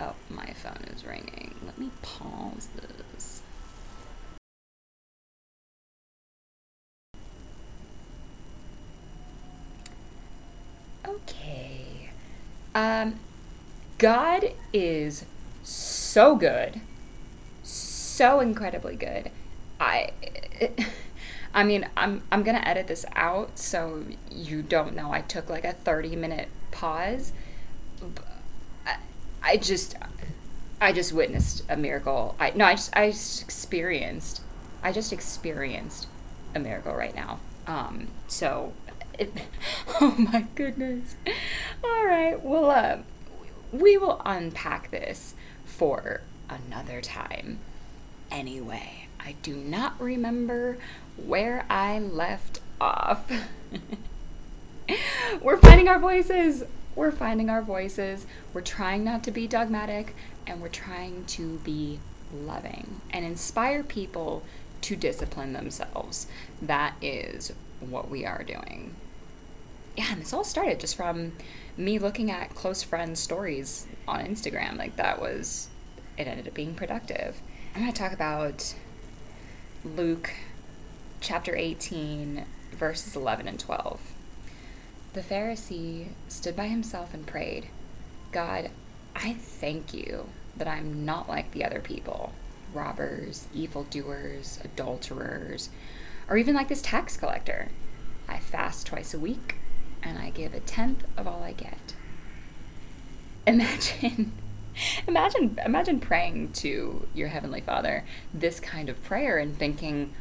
Oh, 0.00 0.14
my 0.28 0.52
phone 0.54 0.84
is 0.94 1.04
ringing. 1.04 1.54
Let 1.64 1.78
me 1.78 1.90
pause 2.02 2.68
this. 2.76 3.42
Okay. 11.06 12.10
Um, 12.74 13.20
God 13.98 14.52
is 14.72 15.24
so 15.62 16.34
good, 16.34 16.80
so 18.14 18.40
incredibly 18.40 18.96
good. 18.96 19.30
I. 19.80 20.10
I 21.56 21.62
mean, 21.62 21.88
I'm 21.96 22.22
I'm 22.32 22.42
gonna 22.42 22.62
edit 22.64 22.88
this 22.88 23.06
out 23.14 23.60
so 23.60 24.04
you 24.28 24.60
don't 24.60 24.96
know 24.96 25.12
I 25.12 25.20
took 25.20 25.48
like 25.48 25.64
a 25.64 25.72
30 25.72 26.16
minute 26.16 26.48
pause. 26.72 27.32
I, 28.84 28.96
I 29.40 29.56
just 29.56 29.94
I 30.80 30.92
just 30.92 31.12
witnessed 31.12 31.62
a 31.68 31.76
miracle. 31.76 32.34
I 32.40 32.50
no, 32.56 32.64
I 32.64 32.74
just 32.74 32.96
I 32.96 33.10
just 33.12 33.42
experienced 33.42 34.42
I 34.82 34.90
just 34.90 35.12
experienced 35.12 36.08
a 36.56 36.58
miracle 36.58 36.92
right 36.92 37.14
now. 37.14 37.38
Um, 37.68 38.08
so 38.26 38.72
it, 39.18 39.32
oh 40.00 40.16
my 40.18 40.46
goodness. 40.56 41.14
All 41.84 42.04
right, 42.04 42.42
well, 42.42 42.70
uh, 42.70 42.98
we 43.72 43.96
will 43.96 44.20
unpack 44.26 44.90
this 44.90 45.34
for 45.64 46.22
another 46.50 47.00
time. 47.00 47.60
Anyway, 48.34 49.06
I 49.20 49.36
do 49.42 49.54
not 49.54 50.00
remember 50.00 50.78
where 51.16 51.64
I 51.70 52.00
left 52.00 52.60
off. 52.80 53.30
We're 55.40 55.58
finding 55.58 55.86
our 55.86 56.00
voices. 56.00 56.64
We're 56.96 57.12
finding 57.12 57.48
our 57.48 57.62
voices. 57.62 58.26
We're 58.52 58.60
trying 58.60 59.04
not 59.04 59.22
to 59.24 59.30
be 59.30 59.46
dogmatic 59.46 60.16
and 60.46 60.60
we're 60.60 60.68
trying 60.68 61.24
to 61.26 61.58
be 61.58 62.00
loving 62.32 63.00
and 63.10 63.24
inspire 63.24 63.82
people 63.82 64.42
to 64.82 64.96
discipline 64.96 65.52
themselves. 65.52 66.26
That 66.60 66.94
is 67.00 67.52
what 67.80 68.10
we 68.10 68.26
are 68.26 68.42
doing 68.42 68.94
yeah, 69.96 70.12
and 70.12 70.20
this 70.20 70.32
all 70.32 70.44
started 70.44 70.80
just 70.80 70.96
from 70.96 71.32
me 71.76 71.98
looking 71.98 72.30
at 72.30 72.54
close 72.54 72.82
friends' 72.82 73.20
stories 73.20 73.86
on 74.08 74.24
Instagram. 74.24 74.76
Like 74.76 74.96
that 74.96 75.20
was, 75.20 75.68
it 76.18 76.26
ended 76.26 76.48
up 76.48 76.54
being 76.54 76.74
productive. 76.74 77.40
I'm 77.74 77.80
going 77.80 77.92
to 77.92 77.98
talk 77.98 78.12
about 78.12 78.72
Luke 79.84 80.30
chapter 81.20 81.56
18, 81.56 82.44
verses 82.70 83.16
11 83.16 83.48
and 83.48 83.58
12. 83.58 84.00
The 85.12 85.20
Pharisee 85.20 86.10
stood 86.28 86.54
by 86.54 86.68
himself 86.68 87.12
and 87.12 87.26
prayed, 87.26 87.66
God, 88.30 88.70
I 89.16 89.32
thank 89.32 89.92
you 89.92 90.28
that 90.56 90.68
I'm 90.68 91.04
not 91.04 91.28
like 91.28 91.50
the 91.50 91.64
other 91.64 91.80
people 91.80 92.32
robbers, 92.72 93.48
evildoers, 93.52 94.60
adulterers, 94.62 95.68
or 96.28 96.36
even 96.36 96.54
like 96.54 96.68
this 96.68 96.82
tax 96.82 97.16
collector. 97.16 97.70
I 98.28 98.38
fast 98.38 98.86
twice 98.86 99.14
a 99.14 99.18
week 99.18 99.56
and 100.00 100.16
I 100.16 100.30
give 100.30 100.54
a 100.54 100.60
tenth 100.60 101.04
of 101.16 101.26
all 101.26 101.42
I 101.42 101.52
get. 101.52 101.94
Imagine 103.48 104.30
imagine 105.08 105.58
imagine 105.64 106.00
praying 106.00 106.52
to 106.52 107.06
your 107.14 107.28
heavenly 107.28 107.60
Father 107.60 108.04
this 108.32 108.60
kind 108.60 108.88
of 108.88 109.02
prayer 109.04 109.38
and 109.38 109.56
thinking 109.56 110.12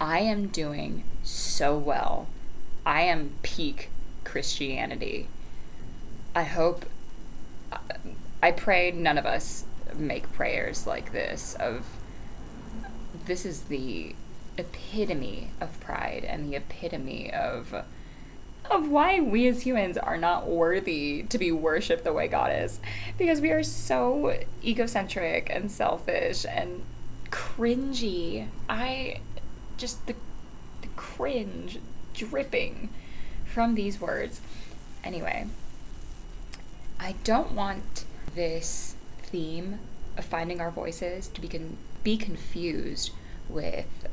I 0.00 0.20
am 0.20 0.48
doing 0.48 1.04
so 1.22 1.76
well. 1.78 2.28
I 2.84 3.02
am 3.02 3.34
peak 3.42 3.90
Christianity. 4.24 5.28
I 6.34 6.42
hope 6.42 6.86
I 8.42 8.50
pray 8.50 8.90
none 8.90 9.18
of 9.18 9.26
us 9.26 9.64
make 9.94 10.32
prayers 10.32 10.86
like 10.86 11.12
this 11.12 11.54
of 11.54 11.86
this 13.26 13.46
is 13.46 13.62
the 13.62 14.14
epitome 14.58 15.50
of 15.60 15.78
pride 15.80 16.24
and 16.24 16.50
the 16.50 16.56
epitome 16.56 17.32
of 17.32 17.84
of 18.70 18.88
why 18.88 19.20
we 19.20 19.46
as 19.48 19.62
humans 19.62 19.98
are 19.98 20.16
not 20.16 20.46
worthy 20.46 21.24
to 21.24 21.38
be 21.38 21.52
worshipped 21.52 22.04
the 22.04 22.12
way 22.12 22.28
God 22.28 22.52
is. 22.52 22.80
Because 23.18 23.40
we 23.40 23.50
are 23.50 23.62
so 23.62 24.38
egocentric 24.62 25.48
and 25.50 25.70
selfish 25.70 26.44
and 26.48 26.82
cringy. 27.30 28.48
I 28.68 29.20
just 29.76 30.06
the, 30.06 30.14
the 30.82 30.88
cringe 30.96 31.78
dripping 32.14 32.90
from 33.44 33.74
these 33.74 34.00
words. 34.00 34.40
Anyway, 35.02 35.46
I 36.98 37.14
don't 37.24 37.52
want 37.52 38.04
this 38.34 38.96
theme 39.22 39.78
of 40.16 40.24
finding 40.24 40.60
our 40.60 40.70
voices 40.70 41.28
to 41.28 41.40
be 41.40 41.48
con- 41.48 41.76
be 42.02 42.16
confused 42.16 43.10
with 43.48 44.08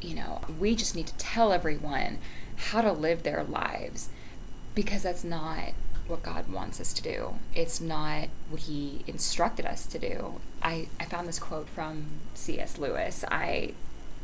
you 0.00 0.14
know, 0.14 0.40
we 0.58 0.76
just 0.76 0.94
need 0.94 1.06
to 1.08 1.16
tell 1.16 1.52
everyone 1.52 2.18
how 2.58 2.80
to 2.80 2.92
live 2.92 3.22
their 3.22 3.44
lives 3.44 4.08
because 4.74 5.02
that's 5.02 5.24
not 5.24 5.72
what 6.06 6.22
God 6.22 6.50
wants 6.50 6.80
us 6.80 6.92
to 6.94 7.02
do. 7.02 7.34
It's 7.54 7.80
not 7.80 8.28
what 8.48 8.62
He 8.62 9.04
instructed 9.06 9.66
us 9.66 9.86
to 9.86 9.98
do. 9.98 10.40
I, 10.62 10.88
I 10.98 11.04
found 11.04 11.28
this 11.28 11.38
quote 11.38 11.68
from 11.68 12.06
C.S. 12.34 12.78
Lewis. 12.78 13.24
I 13.30 13.74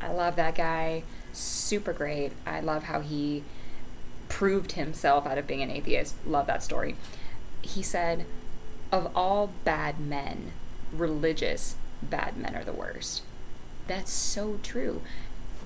I 0.00 0.12
love 0.12 0.36
that 0.36 0.54
guy. 0.54 1.02
Super 1.32 1.92
great. 1.92 2.32
I 2.46 2.60
love 2.60 2.84
how 2.84 3.00
he 3.00 3.42
proved 4.28 4.72
himself 4.72 5.26
out 5.26 5.38
of 5.38 5.46
being 5.46 5.62
an 5.62 5.70
atheist. 5.70 6.14
Love 6.26 6.46
that 6.46 6.62
story. 6.62 6.96
He 7.62 7.82
said, 7.82 8.26
Of 8.92 9.10
all 9.16 9.52
bad 9.64 9.98
men, 9.98 10.52
religious 10.92 11.76
bad 12.02 12.36
men 12.36 12.54
are 12.54 12.64
the 12.64 12.72
worst. 12.72 13.22
That's 13.86 14.10
so 14.10 14.58
true. 14.62 15.02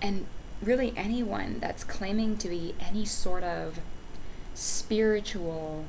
And 0.01 0.27
really 0.63 0.93
anyone 0.97 1.59
that's 1.61 1.85
claiming 1.85 2.37
to 2.39 2.49
be 2.49 2.75
any 2.81 3.05
sort 3.05 3.43
of 3.43 3.79
spiritual 4.55 5.85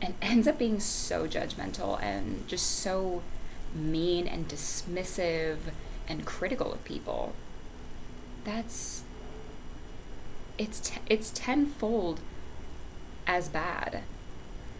and 0.00 0.14
ends 0.22 0.46
up 0.46 0.58
being 0.58 0.80
so 0.80 1.26
judgmental 1.26 2.00
and 2.02 2.46
just 2.48 2.66
so 2.66 3.22
mean 3.74 4.26
and 4.26 4.48
dismissive 4.48 5.56
and 6.06 6.26
critical 6.26 6.72
of 6.72 6.84
people 6.84 7.32
that's 8.44 9.02
it's 10.58 10.80
t- 10.80 11.00
it's 11.08 11.30
tenfold 11.30 12.20
as 13.26 13.48
bad 13.48 14.02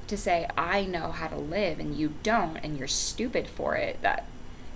to 0.06 0.16
say 0.16 0.46
i 0.58 0.84
know 0.84 1.10
how 1.10 1.26
to 1.26 1.36
live 1.36 1.78
and 1.80 1.96
you 1.96 2.12
don't 2.22 2.56
and 2.58 2.78
you're 2.78 2.88
stupid 2.88 3.46
for 3.48 3.76
it. 3.76 4.00
That 4.02 4.26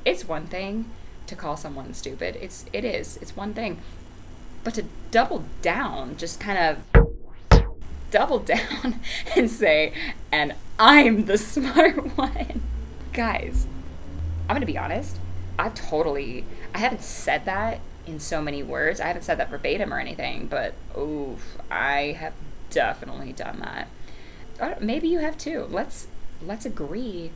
it's 0.04 0.26
one 0.26 0.46
thing 0.46 0.90
to 1.26 1.34
call 1.34 1.56
someone 1.56 1.94
stupid. 1.94 2.36
It's 2.40 2.64
it 2.72 2.84
is. 2.84 3.16
It's 3.18 3.36
one 3.36 3.54
thing 3.54 3.80
but 4.66 4.74
to 4.74 4.84
double 5.12 5.44
down, 5.62 6.16
just 6.16 6.40
kind 6.40 6.58
of 6.58 7.62
double 8.10 8.38
down 8.54 8.98
and 9.36 9.48
say, 9.48 9.92
and 10.32 10.54
I'm 10.76 11.26
the 11.26 11.38
smart 11.54 12.16
one. 12.18 12.62
Guys, 13.12 13.64
I'm 14.48 14.56
gonna 14.56 14.66
be 14.66 14.76
honest. 14.76 15.18
I've 15.56 15.76
totally, 15.76 16.44
I 16.74 16.78
haven't 16.78 17.02
said 17.02 17.44
that 17.44 17.78
in 18.08 18.18
so 18.18 18.42
many 18.42 18.64
words. 18.64 19.00
I 19.00 19.06
haven't 19.06 19.22
said 19.22 19.38
that 19.38 19.50
verbatim 19.50 19.94
or 19.94 20.00
anything, 20.00 20.48
but 20.48 20.74
oof, 20.98 21.58
I 21.70 22.16
have 22.18 22.32
definitely 22.70 23.32
done 23.32 23.60
that. 23.60 24.82
Maybe 24.82 25.06
you 25.06 25.20
have 25.20 25.38
too. 25.38 25.68
Let's 25.70 26.08
let's 26.42 26.66
agree 26.66 27.30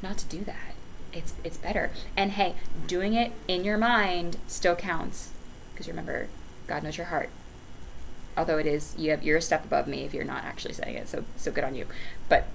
not 0.00 0.16
to 0.16 0.24
do 0.24 0.42
that. 0.44 0.74
It's 1.12 1.34
it's 1.44 1.58
better. 1.58 1.90
And 2.16 2.30
hey, 2.30 2.54
doing 2.86 3.12
it 3.12 3.32
in 3.46 3.62
your 3.62 3.76
mind 3.76 4.38
still 4.46 4.74
counts 4.74 5.32
because 5.74 5.86
remember 5.86 6.28
God 6.66 6.82
knows 6.82 6.96
your 6.96 7.06
heart. 7.06 7.30
Although 8.36 8.58
it 8.58 8.66
is, 8.66 8.94
you 8.96 9.10
have, 9.10 9.22
you're 9.22 9.36
a 9.36 9.42
step 9.42 9.64
above 9.64 9.86
me 9.86 10.04
if 10.04 10.14
you're 10.14 10.24
not 10.24 10.44
actually 10.44 10.74
saying 10.74 10.96
it. 10.96 11.08
So, 11.08 11.24
so 11.36 11.50
good 11.50 11.64
on 11.64 11.74
you. 11.74 11.86
But 12.28 12.46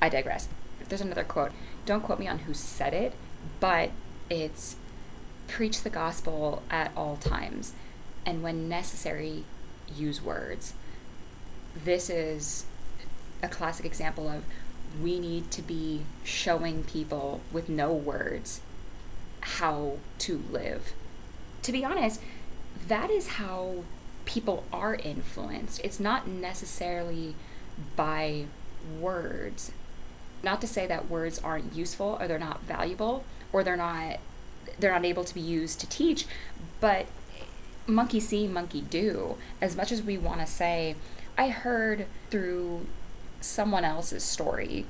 I 0.00 0.08
digress. 0.08 0.48
There's 0.88 1.00
another 1.00 1.24
quote. 1.24 1.52
Don't 1.84 2.02
quote 2.02 2.18
me 2.18 2.28
on 2.28 2.40
who 2.40 2.54
said 2.54 2.94
it, 2.94 3.12
but 3.60 3.90
it's 4.30 4.76
preach 5.46 5.82
the 5.82 5.90
gospel 5.90 6.62
at 6.70 6.92
all 6.96 7.16
times, 7.16 7.72
and 8.24 8.42
when 8.42 8.68
necessary, 8.68 9.44
use 9.94 10.20
words. 10.20 10.74
This 11.84 12.10
is 12.10 12.64
a 13.42 13.48
classic 13.48 13.86
example 13.86 14.28
of 14.28 14.44
we 15.00 15.18
need 15.20 15.50
to 15.52 15.62
be 15.62 16.02
showing 16.24 16.82
people 16.84 17.40
with 17.52 17.68
no 17.68 17.92
words 17.92 18.60
how 19.40 19.98
to 20.18 20.42
live. 20.50 20.92
To 21.62 21.72
be 21.72 21.84
honest, 21.84 22.20
that 22.88 23.10
is 23.10 23.28
how 23.28 23.84
people 24.24 24.64
are 24.72 24.94
influenced. 24.96 25.80
It's 25.84 26.00
not 26.00 26.26
necessarily 26.26 27.34
by 27.94 28.46
words. 29.00 29.72
Not 30.42 30.60
to 30.60 30.66
say 30.66 30.86
that 30.86 31.08
words 31.08 31.38
aren't 31.38 31.74
useful 31.74 32.18
or 32.20 32.28
they're 32.28 32.38
not 32.38 32.62
valuable 32.62 33.24
or 33.52 33.62
they're 33.62 33.76
not 33.76 34.18
they're 34.78 34.92
not 34.92 35.04
able 35.04 35.24
to 35.24 35.34
be 35.34 35.40
used 35.40 35.80
to 35.80 35.88
teach, 35.88 36.26
but 36.80 37.06
monkey 37.86 38.20
see, 38.20 38.46
monkey 38.46 38.80
do. 38.82 39.36
As 39.60 39.76
much 39.76 39.92
as 39.92 40.02
we 40.02 40.18
want 40.18 40.40
to 40.40 40.46
say, 40.46 40.96
I 41.38 41.48
heard 41.48 42.06
through 42.30 42.86
someone 43.40 43.84
else's 43.84 44.24
story 44.24 44.84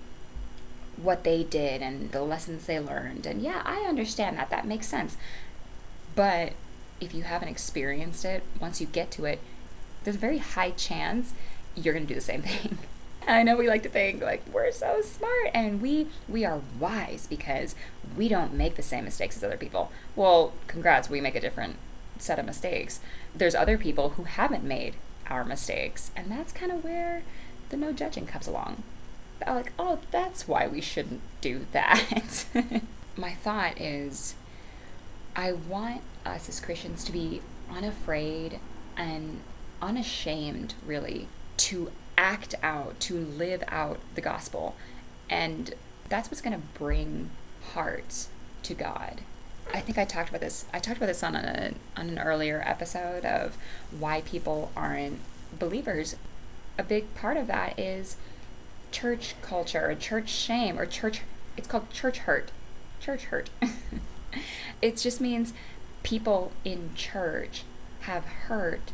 what 0.96 1.24
they 1.24 1.44
did 1.44 1.82
and 1.82 2.10
the 2.10 2.22
lessons 2.22 2.66
they 2.66 2.80
learned. 2.80 3.26
And 3.26 3.42
yeah, 3.42 3.62
I 3.64 3.80
understand 3.80 4.38
that. 4.38 4.50
That 4.50 4.66
makes 4.66 4.88
sense. 4.88 5.16
But 6.14 6.54
if 7.00 7.14
you 7.14 7.24
haven't 7.24 7.48
experienced 7.48 8.24
it, 8.24 8.42
once 8.60 8.80
you 8.80 8.86
get 8.86 9.10
to 9.12 9.24
it, 9.24 9.40
there's 10.04 10.16
a 10.16 10.20
very 10.20 10.38
high 10.38 10.70
chance 10.70 11.34
you're 11.74 11.94
going 11.94 12.06
to 12.06 12.08
do 12.08 12.18
the 12.18 12.24
same 12.24 12.42
thing. 12.42 12.78
I 13.28 13.42
know 13.42 13.56
we 13.56 13.68
like 13.68 13.82
to 13.82 13.88
think 13.88 14.22
like 14.22 14.42
we're 14.52 14.70
so 14.70 15.00
smart 15.00 15.50
and 15.52 15.82
we 15.82 16.06
we 16.28 16.44
are 16.44 16.60
wise 16.78 17.26
because 17.26 17.74
we 18.16 18.28
don't 18.28 18.54
make 18.54 18.76
the 18.76 18.82
same 18.82 19.04
mistakes 19.04 19.36
as 19.36 19.42
other 19.42 19.56
people. 19.56 19.90
Well, 20.14 20.52
congrats, 20.68 21.10
we 21.10 21.20
make 21.20 21.34
a 21.34 21.40
different 21.40 21.76
set 22.18 22.38
of 22.38 22.46
mistakes. 22.46 23.00
There's 23.34 23.54
other 23.54 23.76
people 23.78 24.10
who 24.10 24.24
haven't 24.24 24.62
made 24.62 24.94
our 25.28 25.44
mistakes, 25.44 26.12
and 26.16 26.30
that's 26.30 26.52
kind 26.52 26.70
of 26.70 26.84
where 26.84 27.22
the 27.70 27.76
no 27.76 27.92
judging 27.92 28.26
comes 28.26 28.46
along. 28.46 28.84
Like, 29.44 29.72
oh, 29.78 29.98
that's 30.10 30.48
why 30.48 30.66
we 30.66 30.80
shouldn't 30.80 31.20
do 31.40 31.66
that. 31.72 32.46
My 33.16 33.34
thought 33.34 33.80
is 33.80 34.34
I 35.36 35.52
want 35.52 36.00
us 36.24 36.48
as 36.48 36.60
Christians 36.60 37.04
to 37.04 37.12
be 37.12 37.42
unafraid 37.70 38.58
and 38.96 39.40
unashamed, 39.82 40.74
really, 40.84 41.28
to 41.58 41.92
act 42.16 42.54
out, 42.62 42.98
to 43.00 43.18
live 43.18 43.62
out 43.68 43.98
the 44.14 44.22
gospel. 44.22 44.74
And 45.28 45.74
that's 46.08 46.30
what's 46.30 46.40
going 46.40 46.58
to 46.58 46.66
bring 46.78 47.28
hearts 47.74 48.28
to 48.62 48.72
God. 48.72 49.20
I 49.74 49.80
think 49.80 49.98
I 49.98 50.06
talked 50.06 50.30
about 50.30 50.40
this. 50.40 50.64
I 50.72 50.78
talked 50.78 50.96
about 50.96 51.06
this 51.06 51.22
on 51.22 51.34
a 51.34 51.74
on 51.96 52.08
an 52.08 52.18
earlier 52.18 52.62
episode 52.64 53.24
of 53.24 53.58
why 53.90 54.22
people 54.22 54.70
aren't 54.76 55.18
believers. 55.58 56.16
A 56.78 56.82
big 56.82 57.14
part 57.14 57.36
of 57.36 57.46
that 57.48 57.78
is 57.78 58.16
church 58.92 59.34
culture, 59.42 59.90
or 59.90 59.94
church 59.96 60.30
shame, 60.30 60.78
or 60.78 60.86
church. 60.86 61.22
It's 61.56 61.66
called 61.66 61.90
church 61.90 62.18
hurt. 62.18 62.52
Church 63.00 63.24
hurt. 63.24 63.50
it 64.82 64.96
just 64.96 65.20
means 65.20 65.52
people 66.02 66.52
in 66.64 66.90
church 66.94 67.62
have 68.02 68.24
hurt 68.24 68.92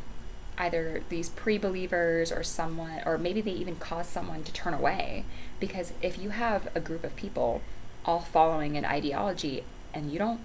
either 0.58 1.02
these 1.08 1.28
pre-believers 1.30 2.30
or 2.30 2.42
someone 2.42 3.00
or 3.04 3.18
maybe 3.18 3.40
they 3.40 3.50
even 3.50 3.76
cause 3.76 4.06
someone 4.06 4.42
to 4.44 4.52
turn 4.52 4.74
away. 4.74 5.24
Because 5.60 5.92
if 6.02 6.18
you 6.18 6.30
have 6.30 6.68
a 6.74 6.80
group 6.80 7.04
of 7.04 7.16
people 7.16 7.62
all 8.04 8.20
following 8.20 8.76
an 8.76 8.84
ideology 8.84 9.64
and 9.94 10.12
you 10.12 10.18
don't 10.18 10.40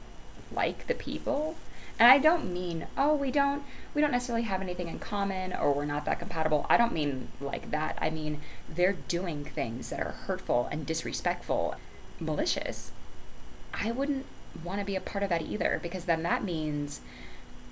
like 0.52 0.88
the 0.88 0.94
people 0.94 1.56
and 2.00 2.10
i 2.10 2.18
don't 2.18 2.50
mean 2.54 2.88
oh 2.98 3.14
we 3.14 3.32
don't 3.32 3.64
we 3.98 4.02
don't 4.02 4.12
necessarily 4.12 4.44
have 4.44 4.62
anything 4.62 4.88
in 4.88 5.00
common 5.00 5.52
or 5.54 5.74
we're 5.74 5.84
not 5.84 6.06
that 6.06 6.20
compatible. 6.20 6.68
I 6.70 6.78
don't 6.78 6.94
mean 6.94 7.30
like 7.42 7.72
that. 7.72 7.98
I 8.00 8.12
mean 8.12 8.42
they're 8.70 8.94
doing 8.94 9.44
things 9.44 9.90
that 9.90 10.00
are 10.00 10.12
hurtful 10.12 10.70
and 10.72 10.86
disrespectful 10.86 11.74
malicious. 12.20 12.92
I 13.74 13.90
wouldn't 13.90 14.28
want 14.64 14.80
to 14.80 14.86
be 14.86 14.96
a 14.96 15.02
part 15.02 15.24
of 15.24 15.30
that 15.30 15.42
either 15.42 15.80
because 15.82 16.06
then 16.06 16.24
that 16.24 16.44
means 16.44 17.02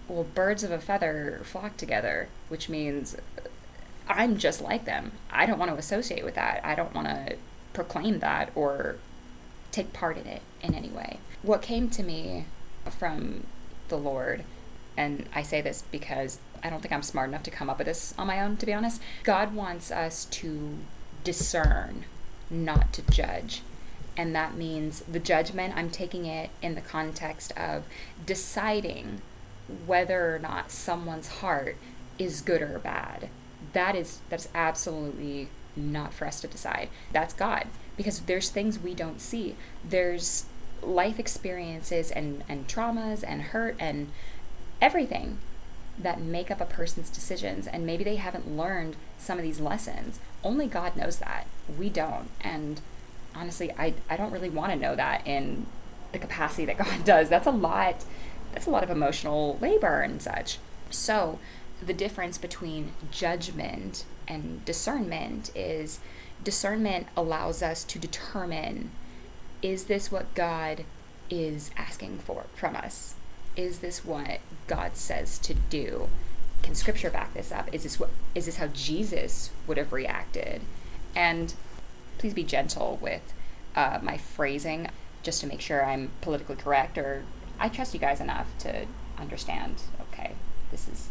well, 0.08 0.24
birds 0.24 0.64
of 0.64 0.72
a 0.72 0.80
feather 0.80 1.42
flock 1.44 1.78
together, 1.78 2.30
which 2.48 2.70
means 2.70 3.16
uh, 3.16 3.48
I'm 4.08 4.38
just 4.38 4.62
like 4.62 4.86
them. 4.86 5.14
I 5.32 5.46
don't 5.46 5.58
want 5.58 5.72
to 5.72 5.78
associate 5.78 6.24
with 6.24 6.36
that. 6.36 6.62
I 6.64 6.76
don't 6.76 6.94
want 6.94 7.08
to 7.08 7.38
proclaim 7.74 8.20
that 8.20 8.52
or 8.56 8.98
take 9.72 9.94
part 9.94 10.18
in 10.18 10.28
it 10.28 10.42
in 10.62 10.76
any 10.76 10.90
way. 10.90 11.20
What 11.42 11.62
came 11.62 11.90
to 11.92 12.04
me 12.04 12.46
from 12.98 13.46
the 13.90 13.98
Lord, 13.98 14.44
and 14.96 15.28
I 15.34 15.42
say 15.42 15.62
this 15.62 15.84
because 15.92 16.40
I 16.64 16.70
don't 16.70 16.82
think 16.82 16.94
I'm 16.94 17.04
smart 17.04 17.30
enough 17.30 17.44
to 17.44 17.52
come 17.52 17.70
up 17.70 17.80
with 17.80 17.88
this 17.88 18.14
on 18.18 18.28
my 18.28 18.40
own, 18.42 18.58
to 18.58 18.66
be 18.66 18.74
honest. 18.74 19.02
God 19.24 19.54
wants 19.56 19.92
us 19.92 20.26
to 20.26 20.78
discern, 21.24 22.06
not 22.50 22.94
to 22.94 23.02
judge. 23.12 23.62
And 24.18 24.36
that 24.36 24.56
means 24.56 25.02
the 25.02 25.20
judgment, 25.20 25.76
I'm 25.76 25.90
taking 25.90 26.26
it 26.26 26.50
in 26.62 26.76
the 26.76 26.82
context 26.82 27.52
of 27.58 27.84
deciding 28.26 29.22
whether 29.86 30.36
or 30.36 30.40
not 30.40 30.72
someone's 30.72 31.28
heart 31.40 31.76
is 32.18 32.42
good 32.42 32.62
or 32.62 32.80
bad. 32.80 33.30
That 33.74 33.96
is 33.96 34.20
that's 34.30 34.48
absolutely 34.56 35.50
not 35.76 36.14
for 36.14 36.26
us 36.26 36.40
to 36.42 36.48
decide. 36.48 36.90
That's 37.12 37.34
God 37.34 37.68
because 37.98 38.22
there's 38.22 38.50
things 38.50 38.80
we 38.80 38.94
don't 38.94 39.20
see. 39.20 39.56
There's 39.88 40.46
life 40.82 41.20
experiences 41.20 42.12
and 42.12 42.44
and 42.48 42.68
traumas 42.68 43.24
and 43.28 43.42
hurt 43.42 43.76
and 43.80 44.12
everything 44.82 45.40
that 45.98 46.22
make 46.22 46.52
up 46.52 46.62
a 46.62 46.66
person's 46.66 47.10
decisions 47.10 47.68
and 47.68 47.86
maybe 47.86 48.04
they 48.04 48.18
haven't 48.18 48.56
learned 48.56 48.96
some 49.18 49.38
of 49.38 49.44
these 49.44 49.60
lessons. 49.60 50.20
Only 50.44 50.68
God 50.68 50.96
knows 50.96 51.20
that. 51.20 51.48
We 51.78 51.90
don't. 51.90 52.30
And 52.42 52.82
honestly, 53.36 53.72
I 53.78 53.94
I 54.10 54.18
don't 54.18 54.32
really 54.32 54.50
want 54.50 54.72
to 54.72 54.78
know 54.78 54.96
that 54.96 55.26
in 55.28 55.66
the 56.12 56.20
capacity 56.20 56.66
that 56.66 56.78
God 56.86 57.04
does. 57.06 57.30
That's 57.30 57.48
a 57.48 57.52
lot 57.52 58.06
that's 58.54 58.68
a 58.68 58.70
lot 58.70 58.84
of 58.84 58.90
emotional 58.90 59.58
labor 59.62 60.02
and 60.02 60.22
such. 60.22 60.60
So, 60.90 61.40
the 61.86 61.94
difference 61.94 62.38
between 62.38 62.94
judgment 63.12 64.06
and 64.28 64.64
discernment 64.64 65.52
is 65.56 66.00
discernment 66.44 67.08
allows 67.18 67.62
us 67.62 67.84
to 67.84 68.00
determine 68.00 68.92
is 69.62 69.86
this 69.86 70.12
what 70.12 70.34
God 70.36 70.86
is 71.30 71.72
asking 71.76 72.20
for 72.20 72.46
from 72.56 72.76
us? 72.76 73.16
Is 73.56 73.80
this 73.80 74.06
what 74.06 74.40
God 74.68 74.96
says 74.96 75.38
to 75.40 75.54
do? 75.54 76.10
Can 76.62 76.76
scripture 76.76 77.10
back 77.10 77.34
this 77.34 77.52
up? 77.52 77.74
Is 77.74 77.84
this 77.84 78.00
what 78.00 78.10
is 78.34 78.46
this 78.46 78.58
how 78.58 78.68
Jesus 78.68 79.50
would 79.68 79.78
have 79.78 79.92
reacted? 79.92 80.62
And 81.16 81.54
please 82.18 82.34
be 82.34 82.44
gentle 82.44 82.98
with 83.02 83.34
uh, 83.76 84.00
my 84.02 84.18
phrasing 84.18 84.90
just 85.24 85.42
to 85.42 85.48
make 85.48 85.62
sure 85.62 85.84
I'm 85.86 86.12
politically 86.22 86.56
correct 86.56 86.98
or 86.98 87.24
I 87.60 87.70
trust 87.70 87.94
you 87.94 88.00
guys 88.00 88.20
enough 88.20 88.48
to 88.60 88.86
understand. 89.18 89.82
Okay, 90.14 90.34
this 90.72 90.88
is. 90.88 91.10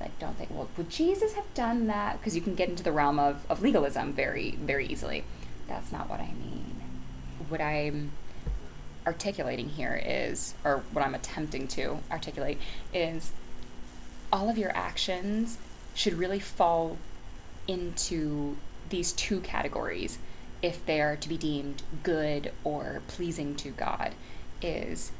I 0.00 0.10
don't 0.18 0.36
think. 0.36 0.50
Well, 0.50 0.68
would 0.76 0.90
Jesus 0.90 1.32
have 1.34 1.52
done 1.54 1.86
that? 1.86 2.18
Because 2.18 2.34
you 2.36 2.42
can 2.42 2.54
get 2.54 2.68
into 2.68 2.82
the 2.82 2.92
realm 2.92 3.18
of, 3.18 3.46
of 3.48 3.62
legalism 3.62 4.12
very 4.12 4.52
very 4.52 4.86
easily. 4.86 5.24
That's 5.68 5.92
not 5.92 6.10
what 6.10 6.20
I 6.20 6.26
mean. 6.26 6.74
What 7.48 7.60
I'm 7.60 8.12
articulating 9.06 9.70
here 9.70 10.00
is, 10.04 10.54
or 10.64 10.82
what 10.92 11.04
I'm 11.04 11.14
attempting 11.14 11.68
to 11.68 11.98
articulate 12.10 12.58
is, 12.92 13.32
all 14.32 14.48
of 14.48 14.58
your 14.58 14.76
actions 14.76 15.58
should 15.94 16.14
really 16.14 16.40
fall 16.40 16.98
into 17.68 18.56
these 18.90 19.12
two 19.12 19.40
categories 19.40 20.18
if 20.64 20.84
they 20.86 20.98
are 20.98 21.14
to 21.14 21.28
be 21.28 21.36
deemed 21.36 21.82
good 22.02 22.50
or 22.64 23.02
pleasing 23.06 23.54
to 23.54 23.68
God 23.68 24.14
is 24.62 25.12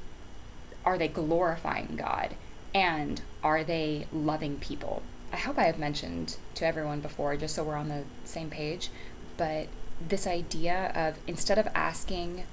are 0.87 0.97
they 0.97 1.09
glorifying 1.09 1.97
God? 1.97 2.35
And 2.75 3.21
are 3.43 3.63
they 3.63 4.07
loving 4.11 4.57
people? 4.57 5.03
I 5.35 5.37
hope 5.37 5.59
I 5.59 5.65
have 5.65 5.79
mentioned 5.79 6.37
to 6.55 6.67
everyone 6.67 7.01
before, 7.01 7.37
just 7.37 7.55
so 7.55 7.63
we're 7.63 7.77
on 7.77 7.89
the 7.89 8.05
same 8.25 8.49
page, 8.49 8.89
but 9.37 9.69
this 10.09 10.27
idea 10.27 10.91
of 10.95 11.19
instead 11.27 11.59
of 11.59 11.69
asking 11.75 12.45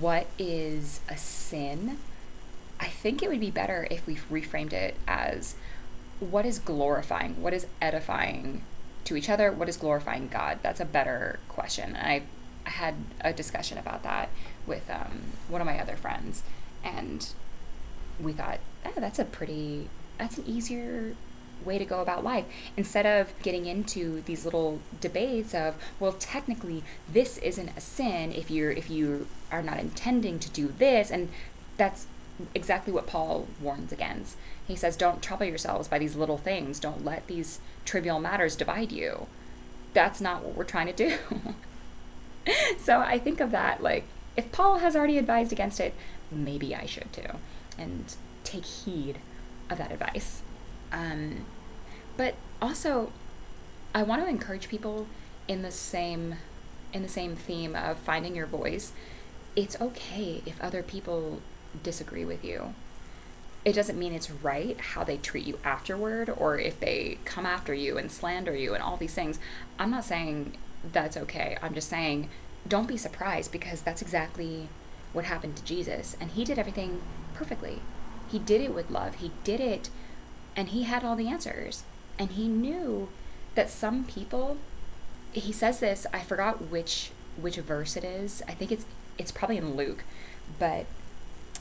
what 0.00 0.26
is 0.36 0.98
a 1.08 1.16
sin, 1.16 1.98
I 2.80 2.86
think 2.86 3.22
it 3.22 3.28
would 3.28 3.40
be 3.40 3.52
better 3.52 3.86
if 3.88 4.04
we 4.04 4.16
reframed 4.16 4.72
it 4.72 4.96
as 5.06 5.54
what 6.18 6.44
is 6.44 6.58
glorifying, 6.58 7.40
what 7.40 7.54
is 7.54 7.68
edifying 7.80 8.62
to 9.04 9.16
each 9.16 9.28
other, 9.28 9.50
what 9.52 9.68
is 9.68 9.76
glorifying 9.76 10.28
God? 10.28 10.58
That's 10.62 10.80
a 10.80 10.84
better 10.84 11.38
question. 11.48 11.96
I 11.96 12.22
had 12.64 12.94
a 13.20 13.32
discussion 13.32 13.78
about 13.78 14.02
that 14.02 14.28
with 14.66 14.90
um, 14.90 15.22
one 15.48 15.60
of 15.60 15.66
my 15.66 15.78
other 15.78 15.96
friends 15.96 16.42
and 16.84 17.26
we 18.20 18.32
thought, 18.32 18.58
oh, 18.84 18.92
that's 18.96 19.18
a 19.18 19.24
pretty, 19.24 19.88
that's 20.18 20.38
an 20.38 20.44
easier 20.46 21.14
way 21.64 21.78
to 21.78 21.84
go 21.84 22.00
about 22.00 22.22
life 22.22 22.44
instead 22.76 23.04
of 23.04 23.32
getting 23.42 23.66
into 23.66 24.22
these 24.22 24.44
little 24.44 24.78
debates 25.00 25.54
of 25.54 25.74
well 25.98 26.12
technically 26.12 26.84
this 27.12 27.36
isn't 27.38 27.70
a 27.76 27.80
sin 27.80 28.32
if 28.32 28.48
you're 28.48 28.70
if 28.70 28.88
you 28.88 29.26
are 29.50 29.60
not 29.60 29.78
intending 29.78 30.38
to 30.38 30.48
do 30.50 30.72
this 30.78 31.10
and 31.10 31.28
that's 31.76 32.06
exactly 32.54 32.92
what 32.92 33.06
Paul 33.06 33.48
warns 33.60 33.92
against. 33.92 34.36
He 34.66 34.76
says 34.76 34.96
don't 34.96 35.22
trouble 35.22 35.46
yourselves 35.46 35.88
by 35.88 35.98
these 35.98 36.16
little 36.16 36.38
things. 36.38 36.78
Don't 36.78 37.04
let 37.04 37.26
these 37.26 37.60
trivial 37.84 38.20
matters 38.20 38.56
divide 38.56 38.92
you. 38.92 39.26
That's 39.94 40.20
not 40.20 40.44
what 40.44 40.54
we're 40.54 40.64
trying 40.64 40.86
to 40.86 40.92
do. 40.92 41.16
so 42.78 43.00
I 43.00 43.18
think 43.18 43.40
of 43.40 43.50
that 43.50 43.82
like 43.82 44.04
if 44.36 44.52
Paul 44.52 44.78
has 44.78 44.94
already 44.94 45.18
advised 45.18 45.50
against 45.52 45.80
it, 45.80 45.94
maybe 46.30 46.74
I 46.74 46.86
should 46.86 47.12
too. 47.12 47.38
And 47.76 48.14
take 48.44 48.64
heed 48.64 49.18
of 49.68 49.78
that 49.78 49.90
advice. 49.90 50.42
Um, 50.92 51.44
but 52.16 52.34
also, 52.62 53.12
I 53.94 54.02
want 54.02 54.22
to 54.22 54.28
encourage 54.28 54.68
people 54.68 55.06
in 55.46 55.62
the 55.62 55.70
same 55.70 56.36
in 56.92 57.02
the 57.02 57.08
same 57.08 57.36
theme 57.36 57.74
of 57.74 57.98
finding 57.98 58.34
your 58.34 58.46
voice. 58.46 58.92
It's 59.56 59.78
okay 59.80 60.42
if 60.46 60.60
other 60.60 60.82
people 60.82 61.42
disagree 61.82 62.24
with 62.24 62.44
you. 62.44 62.74
It 63.64 63.74
doesn't 63.74 63.98
mean 63.98 64.14
it's 64.14 64.30
right 64.30 64.78
how 64.80 65.04
they 65.04 65.16
treat 65.16 65.46
you 65.46 65.58
afterward 65.64 66.30
or 66.34 66.58
if 66.58 66.80
they 66.80 67.18
come 67.24 67.44
after 67.44 67.74
you 67.74 67.98
and 67.98 68.10
slander 68.10 68.56
you 68.56 68.74
and 68.74 68.82
all 68.82 68.96
these 68.96 69.14
things. 69.14 69.38
I'm 69.78 69.90
not 69.90 70.04
saying 70.04 70.56
that's 70.92 71.16
okay. 71.16 71.58
I'm 71.60 71.74
just 71.74 71.88
saying 71.88 72.30
don't 72.66 72.88
be 72.88 72.96
surprised 72.96 73.52
because 73.52 73.82
that's 73.82 74.02
exactly 74.02 74.68
what 75.12 75.24
happened 75.24 75.56
to 75.56 75.64
Jesus. 75.64 76.16
And 76.20 76.30
he 76.30 76.44
did 76.44 76.58
everything 76.58 77.00
perfectly. 77.34 77.80
He 78.30 78.38
did 78.38 78.60
it 78.60 78.74
with 78.74 78.90
love. 78.90 79.16
He 79.16 79.32
did 79.44 79.60
it 79.60 79.90
and 80.56 80.68
he 80.68 80.84
had 80.84 81.04
all 81.04 81.16
the 81.16 81.28
answers. 81.28 81.84
And 82.18 82.30
he 82.30 82.48
knew 82.48 83.08
that 83.54 83.70
some 83.70 84.04
people 84.04 84.56
he 85.32 85.52
says 85.52 85.80
this, 85.80 86.06
I 86.12 86.20
forgot 86.20 86.70
which 86.70 87.10
which 87.36 87.56
verse 87.56 87.96
it 87.96 88.04
is. 88.04 88.42
I 88.48 88.52
think 88.52 88.72
it's 88.72 88.86
it's 89.16 89.32
probably 89.32 89.56
in 89.56 89.76
Luke, 89.76 90.04
but 90.58 90.86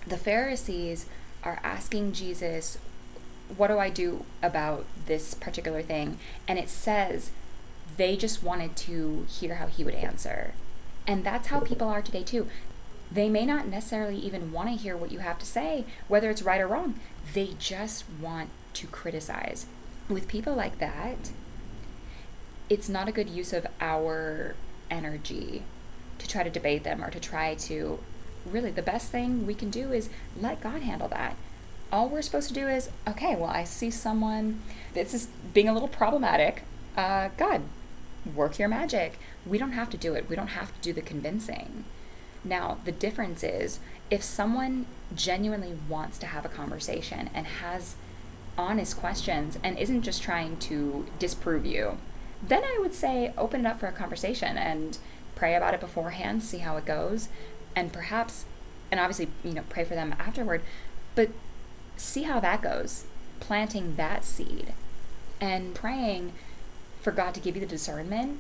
the 0.07 0.17
Pharisees 0.17 1.05
are 1.43 1.59
asking 1.63 2.13
Jesus, 2.13 2.77
"What 3.55 3.67
do 3.67 3.79
I 3.79 3.89
do 3.89 4.25
about 4.41 4.85
this 5.05 5.33
particular 5.33 5.81
thing?" 5.81 6.19
And 6.47 6.57
it 6.59 6.69
says 6.69 7.31
they 7.95 8.15
just 8.15 8.43
wanted 8.43 8.75
to 8.75 9.25
hear 9.29 9.55
how 9.55 9.67
he 9.67 9.83
would 9.83 9.95
answer. 9.95 10.53
And 11.05 11.23
that's 11.23 11.47
how 11.47 11.61
people 11.61 11.87
are 11.87 12.01
today 12.01 12.23
too 12.23 12.47
they 13.11 13.29
may 13.29 13.45
not 13.45 13.67
necessarily 13.67 14.17
even 14.17 14.51
want 14.51 14.69
to 14.69 14.75
hear 14.75 14.97
what 14.97 15.11
you 15.11 15.19
have 15.19 15.39
to 15.39 15.45
say, 15.45 15.85
whether 16.07 16.29
it's 16.29 16.41
right 16.41 16.59
or 16.59 16.67
wrong. 16.67 16.99
They 17.33 17.55
just 17.57 18.05
want 18.21 18.49
to 18.73 18.87
criticize. 18.87 19.65
With 20.09 20.27
people 20.27 20.55
like 20.55 20.79
that, 20.79 21.31
it's 22.69 22.89
not 22.89 23.07
a 23.07 23.13
good 23.13 23.29
use 23.29 23.53
of 23.53 23.65
our 23.79 24.55
energy 24.89 25.63
to 26.19 26.27
try 26.27 26.43
to 26.43 26.49
debate 26.49 26.83
them 26.83 27.03
or 27.03 27.09
to 27.09 27.19
try 27.19 27.55
to 27.55 27.99
really 28.51 28.71
the 28.71 28.81
best 28.81 29.11
thing 29.11 29.45
we 29.45 29.53
can 29.53 29.69
do 29.69 29.91
is 29.91 30.09
let 30.39 30.61
God 30.61 30.81
handle 30.81 31.07
that. 31.09 31.35
All 31.91 32.09
we're 32.09 32.21
supposed 32.21 32.49
to 32.49 32.53
do 32.53 32.67
is, 32.67 32.89
okay, 33.07 33.35
well, 33.35 33.49
I 33.49 33.63
see 33.63 33.89
someone 33.89 34.61
this 34.93 35.13
is 35.13 35.27
being 35.53 35.69
a 35.69 35.73
little 35.73 35.87
problematic. 35.87 36.63
Uh, 36.95 37.29
God, 37.37 37.61
work 38.35 38.59
your 38.59 38.67
magic. 38.67 39.19
We 39.45 39.57
don't 39.57 39.71
have 39.71 39.89
to 39.91 39.97
do 39.97 40.13
it. 40.13 40.29
We 40.29 40.35
don't 40.35 40.47
have 40.47 40.73
to 40.73 40.81
do 40.81 40.93
the 40.93 41.01
convincing. 41.01 41.85
Now, 42.43 42.77
the 42.85 42.91
difference 42.91 43.43
is 43.43 43.79
if 44.09 44.23
someone 44.23 44.85
genuinely 45.15 45.77
wants 45.87 46.17
to 46.19 46.25
have 46.27 46.45
a 46.45 46.49
conversation 46.49 47.29
and 47.33 47.45
has 47.45 47.95
honest 48.57 48.97
questions 48.97 49.57
and 49.63 49.77
isn't 49.77 50.01
just 50.01 50.21
trying 50.21 50.57
to 50.57 51.05
disprove 51.19 51.65
you, 51.65 51.97
then 52.41 52.63
I 52.63 52.77
would 52.79 52.93
say 52.93 53.33
open 53.37 53.65
it 53.65 53.69
up 53.69 53.79
for 53.79 53.87
a 53.87 53.91
conversation 53.91 54.57
and 54.57 54.97
pray 55.35 55.55
about 55.55 55.73
it 55.73 55.79
beforehand, 55.79 56.43
see 56.43 56.59
how 56.59 56.77
it 56.77 56.85
goes, 56.85 57.29
and 57.77 57.93
perhaps, 57.93 58.45
and 58.89 58.99
obviously, 58.99 59.27
you 59.43 59.53
know, 59.53 59.61
pray 59.69 59.83
for 59.83 59.93
them 59.93 60.15
afterward, 60.17 60.63
but 61.13 61.29
see 61.95 62.23
how 62.23 62.39
that 62.39 62.63
goes, 62.63 63.05
planting 63.39 63.95
that 63.97 64.25
seed 64.25 64.73
and 65.39 65.75
praying 65.75 66.33
for 67.01 67.11
God 67.11 67.35
to 67.35 67.39
give 67.39 67.55
you 67.55 67.61
the 67.61 67.67
discernment 67.67 68.39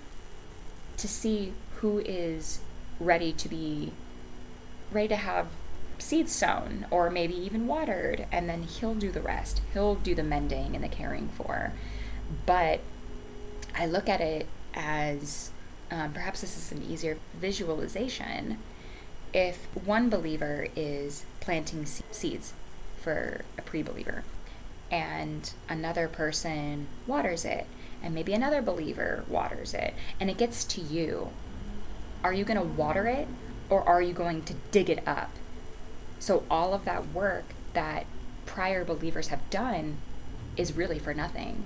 to 0.97 1.07
see 1.07 1.53
who 1.75 1.99
is 1.99 2.61
ready 2.99 3.31
to 3.31 3.47
be 3.47 3.91
ready 4.91 5.09
to 5.09 5.15
have 5.15 5.45
seeds 5.99 6.31
sown 6.31 6.87
or 6.89 7.11
maybe 7.11 7.35
even 7.35 7.67
watered 7.67 8.25
and 8.31 8.49
then 8.49 8.63
he'll 8.63 8.95
do 8.95 9.11
the 9.11 9.21
rest. 9.21 9.61
He'll 9.71 9.93
do 9.93 10.15
the 10.15 10.23
mending 10.23 10.73
and 10.73 10.83
the 10.83 10.89
caring 10.89 11.29
for. 11.29 11.73
But 12.47 12.79
i 13.75 13.85
look 13.85 14.09
at 14.09 14.19
it 14.19 14.47
as 14.73 15.51
um, 15.91 16.11
perhaps 16.11 16.41
this 16.41 16.57
is 16.57 16.71
an 16.71 16.81
easier 16.81 17.19
visualization 17.39 18.57
if 19.33 19.65
one 19.75 20.09
believer 20.09 20.67
is 20.75 21.25
planting 21.39 21.85
seeds 21.85 22.53
for 23.01 23.41
a 23.57 23.61
pre-believer 23.61 24.23
and 24.89 25.53
another 25.69 26.07
person 26.07 26.87
waters 27.05 27.43
it 27.45 27.65
and 28.01 28.13
maybe 28.13 28.33
another 28.33 28.61
believer 28.61 29.23
waters 29.27 29.73
it 29.73 29.93
and 30.19 30.29
it 30.29 30.37
gets 30.37 30.63
to 30.63 30.81
you 30.81 31.29
are 32.23 32.33
you 32.33 32.43
going 32.43 32.59
to 32.59 32.65
water 32.65 33.07
it 33.07 33.27
or 33.69 33.83
are 33.83 34.01
you 34.01 34.13
going 34.13 34.43
to 34.43 34.53
dig 34.71 34.89
it 34.89 35.05
up? 35.07 35.29
So, 36.19 36.43
all 36.49 36.73
of 36.73 36.85
that 36.85 37.13
work 37.13 37.45
that 37.73 38.05
prior 38.45 38.83
believers 38.83 39.27
have 39.27 39.47
done 39.49 39.97
is 40.55 40.75
really 40.75 40.99
for 40.99 41.13
nothing. 41.13 41.63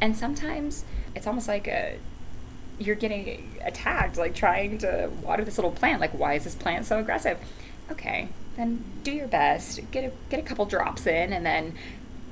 And 0.00 0.16
sometimes 0.16 0.84
it's 1.14 1.26
almost 1.26 1.48
like 1.48 1.68
a, 1.68 1.98
you're 2.78 2.96
getting 2.96 3.58
attacked, 3.64 4.16
like 4.16 4.34
trying 4.34 4.78
to 4.78 5.10
water 5.22 5.44
this 5.44 5.58
little 5.58 5.70
plant. 5.70 6.00
Like, 6.00 6.12
why 6.12 6.34
is 6.34 6.44
this 6.44 6.54
plant 6.54 6.86
so 6.86 6.98
aggressive? 6.98 7.38
Okay, 7.90 8.28
then 8.56 8.84
do 9.02 9.12
your 9.12 9.28
best. 9.28 9.80
Get 9.90 10.04
a, 10.04 10.12
get 10.30 10.40
a 10.40 10.42
couple 10.42 10.66
drops 10.66 11.06
in 11.06 11.32
and 11.32 11.44
then 11.44 11.74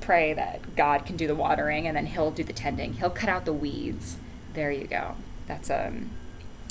pray 0.00 0.32
that 0.34 0.76
God 0.76 1.04
can 1.06 1.16
do 1.16 1.26
the 1.26 1.34
watering 1.34 1.86
and 1.86 1.96
then 1.96 2.06
He'll 2.06 2.30
do 2.30 2.44
the 2.44 2.52
tending. 2.52 2.94
He'll 2.94 3.10
cut 3.10 3.28
out 3.28 3.44
the 3.44 3.52
weeds. 3.52 4.16
There 4.54 4.70
you 4.70 4.86
go. 4.86 5.16
That's 5.46 5.70
um 5.70 6.10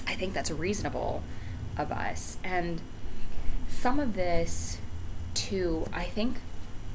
I 0.07 0.13
think 0.13 0.33
that's 0.33 0.51
reasonable 0.51 1.23
of 1.77 1.91
us. 1.91 2.37
And 2.43 2.81
some 3.67 3.99
of 3.99 4.15
this, 4.15 4.77
too, 5.33 5.87
I 5.93 6.03
think, 6.05 6.37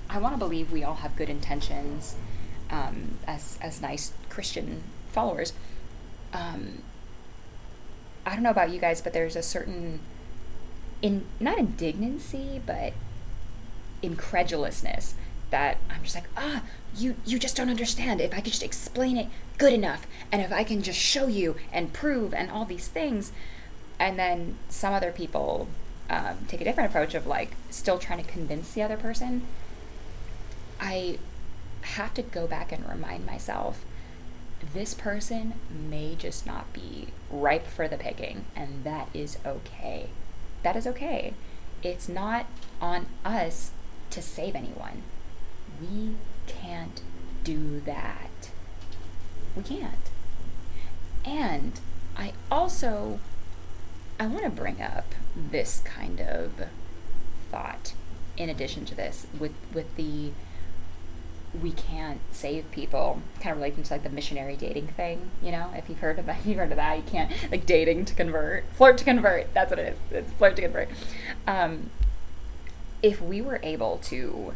I 0.09 0.19
want 0.19 0.35
to 0.35 0.39
believe 0.39 0.73
we 0.73 0.85
all 0.85 0.97
have 0.97 1.17
good 1.17 1.29
intentions 1.29 2.17
um, 2.71 3.19
as, 3.27 3.59
as 3.61 3.81
nice 3.81 4.13
Christian 4.29 4.83
followers. 5.11 5.53
Um, 6.33 6.83
I 8.25 8.35
don't 8.35 8.43
know 8.43 8.51
about 8.51 8.71
you 8.71 8.81
guys, 8.81 9.01
but 9.01 9.13
there's 9.13 9.37
a 9.37 9.43
certain, 9.43 10.01
in 11.03 11.27
not 11.39 11.59
indignancy, 11.59 12.61
but 12.65 12.93
incredulousness 14.03 15.15
that 15.51 15.79
I'm 15.91 16.03
just 16.03 16.15
like, 16.15 16.29
ah, 16.37 16.63
you 16.97 17.17
you 17.25 17.39
just 17.39 17.57
don't 17.57 17.69
understand. 17.69 18.21
If 18.21 18.33
I 18.33 18.37
could 18.37 18.53
just 18.53 18.63
explain 18.63 19.17
it 19.17 19.27
good 19.59 19.73
enough, 19.73 20.07
and 20.31 20.41
if 20.41 20.53
I 20.53 20.65
can 20.65 20.83
just 20.83 20.99
show 20.99 21.27
you 21.27 21.57
and 21.73 21.93
prove 21.93 22.33
and 22.33 22.51
all 22.51 22.65
these 22.65 22.89
things, 22.89 23.33
and 23.99 24.19
then 24.19 24.57
some 24.69 24.95
other 24.95 25.13
people 25.13 25.69
um, 26.09 26.39
take 26.49 26.61
a 26.61 26.65
different 26.65 26.91
approach 26.91 27.15
of 27.15 27.27
like 27.27 27.53
still 27.71 27.99
trying 27.99 28.23
to 28.23 28.31
convince 28.31 28.73
the 28.73 28.83
other 28.83 28.97
person. 28.97 29.43
I 30.81 31.19
have 31.83 32.15
to 32.15 32.23
go 32.23 32.47
back 32.47 32.73
and 32.73 32.89
remind 32.89 33.27
myself 33.27 33.85
this 34.75 34.95
person 34.95 35.55
may 35.71 36.15
just 36.15 36.47
not 36.47 36.73
be 36.73 37.09
ripe 37.31 37.67
for 37.67 37.89
the 37.89 37.97
picking, 37.97 38.45
and 38.55 38.85
that 38.85 39.09
is 39.15 39.39
okay. 39.45 40.11
That 40.63 40.77
is 40.77 40.87
okay. 40.87 41.35
It's 41.83 42.09
not 42.09 42.47
on 42.81 43.07
us 43.25 43.71
to 44.11 44.23
save 44.23 44.55
anyone. 44.55 45.03
We 45.81 46.17
can't 46.47 47.01
do 47.45 47.81
that. 47.81 48.51
We 49.57 49.63
can't. 49.63 50.11
And 51.25 51.81
I 52.17 52.33
also 52.51 53.19
I 54.19 54.27
want 54.27 54.45
to 54.45 54.51
bring 54.51 54.83
up 54.83 55.15
this 55.35 55.81
kind 55.81 56.21
of 56.21 56.53
thought 57.51 57.95
in 58.37 58.51
addition 58.51 58.85
to 58.87 58.95
this 58.95 59.27
with 59.39 59.55
with 59.73 59.97
the 59.97 60.33
we 61.63 61.73
can't 61.73 62.21
save 62.31 62.71
people 62.71 63.21
kind 63.41 63.51
of 63.53 63.57
relating 63.57 63.83
to 63.83 63.93
like 63.93 64.05
the 64.05 64.11
missionary 64.11 64.55
dating 64.55 64.87
thing 64.87 65.31
you 65.43 65.51
know 65.51 65.69
if 65.75 65.89
you've 65.89 65.99
heard 65.99 66.19
of 66.19 66.27
that 66.27 66.39
you've 66.47 66.59
heard 66.59 66.71
of 66.71 66.77
that 66.77 66.97
you 66.97 67.03
can't 67.03 67.31
like 67.51 67.67
dating 67.67 68.05
to 68.05 68.15
convert 68.15 68.65
flirt 68.73 68.97
to 68.97 69.05
convert 69.05 69.53
that's 69.53 69.71
what 69.71 69.79
it 69.79 69.95
is 69.95 69.99
it's 70.17 70.33
flirt 70.35 70.55
to 70.55 70.63
convert 70.63 70.89
um, 71.49 71.91
if 73.03 73.21
we 73.21 73.41
were 73.41 73.61
able 73.63 73.99
to 74.05 74.53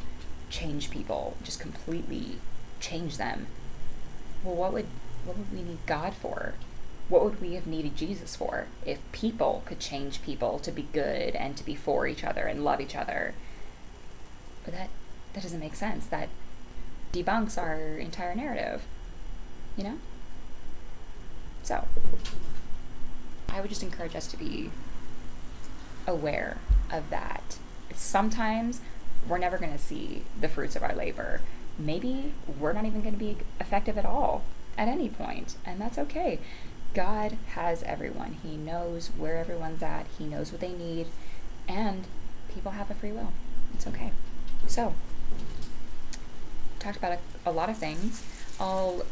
change 0.50 0.90
people, 0.90 1.37
just 1.42 1.61
completely 1.61 2.38
change 2.80 3.16
them, 3.16 3.46
well, 4.42 4.54
what 4.54 4.72
would 4.72 4.87
what 5.24 5.38
would 5.38 5.52
we 5.52 5.62
need 5.62 5.78
God 5.87 6.14
for? 6.14 6.54
What 7.09 7.24
would 7.24 7.40
we 7.40 7.54
have 7.54 7.66
needed 7.66 7.96
Jesus 7.96 8.37
for 8.37 8.66
if 8.85 8.98
people 9.12 9.62
could 9.66 9.80
change 9.80 10.22
people 10.22 10.59
to 10.59 10.70
be 10.70 10.87
good 10.92 11.35
and 11.35 11.57
to 11.57 11.64
be 11.64 11.74
for 11.74 12.07
each 12.07 12.24
other 12.24 12.42
and 12.42 12.64
love 12.64 12.80
each 12.80 12.94
other? 12.94 13.35
But 14.64 14.74
that 14.74 14.90
that 15.33 15.42
doesn't 15.42 15.61
make 15.61 15.74
sense. 15.74 16.07
That 16.07 16.28
debunks 17.14 17.57
our 17.57 17.96
entire 17.98 18.35
narrative. 18.35 18.83
You 19.77 19.85
know? 19.85 19.98
So, 21.62 21.87
I 23.48 23.61
would 23.61 23.70
just 23.70 23.83
encourage 23.83 24.16
us 24.16 24.27
to 24.29 24.37
be 24.37 24.70
aware 26.07 26.59
of 26.90 27.09
that. 27.11 27.57
Sometimes 27.94 28.81
we're 29.29 29.38
never 29.38 29.57
going 29.59 29.72
to 29.72 29.79
see 29.79 30.24
the 30.38 30.48
fruits 30.48 30.77
of 30.77 30.83
our 30.83 30.94
labor. 30.94 31.40
Maybe 31.79 32.35
we're 32.61 32.72
not 32.72 32.85
even 32.85 33.00
going 33.00 33.14
to 33.14 33.18
be 33.18 33.37
effective 33.61 33.96
at 33.96 34.05
all 34.05 34.42
at 34.77 34.88
any 34.88 35.09
point, 35.09 35.57
and 35.64 35.81
that's 35.81 35.98
okay. 35.98 36.40
God 36.92 37.38
has 37.50 37.83
everyone. 37.85 38.37
He 38.42 38.57
knows 38.57 39.11
where 39.16 39.38
everyone's 39.38 39.83
at, 39.83 40.07
He 40.18 40.24
knows 40.24 40.53
what 40.53 40.61
they 40.61 40.72
need, 40.72 41.07
and 41.66 42.05
people 42.53 42.72
have 42.72 42.90
a 42.90 42.94
free 42.94 43.12
will. 43.12 43.33
It's 43.72 43.87
okay. 43.87 44.12
So, 44.66 44.94
talked 46.85 46.97
about 46.97 47.12
a, 47.12 47.51
a 47.51 47.53
lot 47.53 47.68
of 47.68 47.79
things, 47.79 48.23
all 48.61 49.03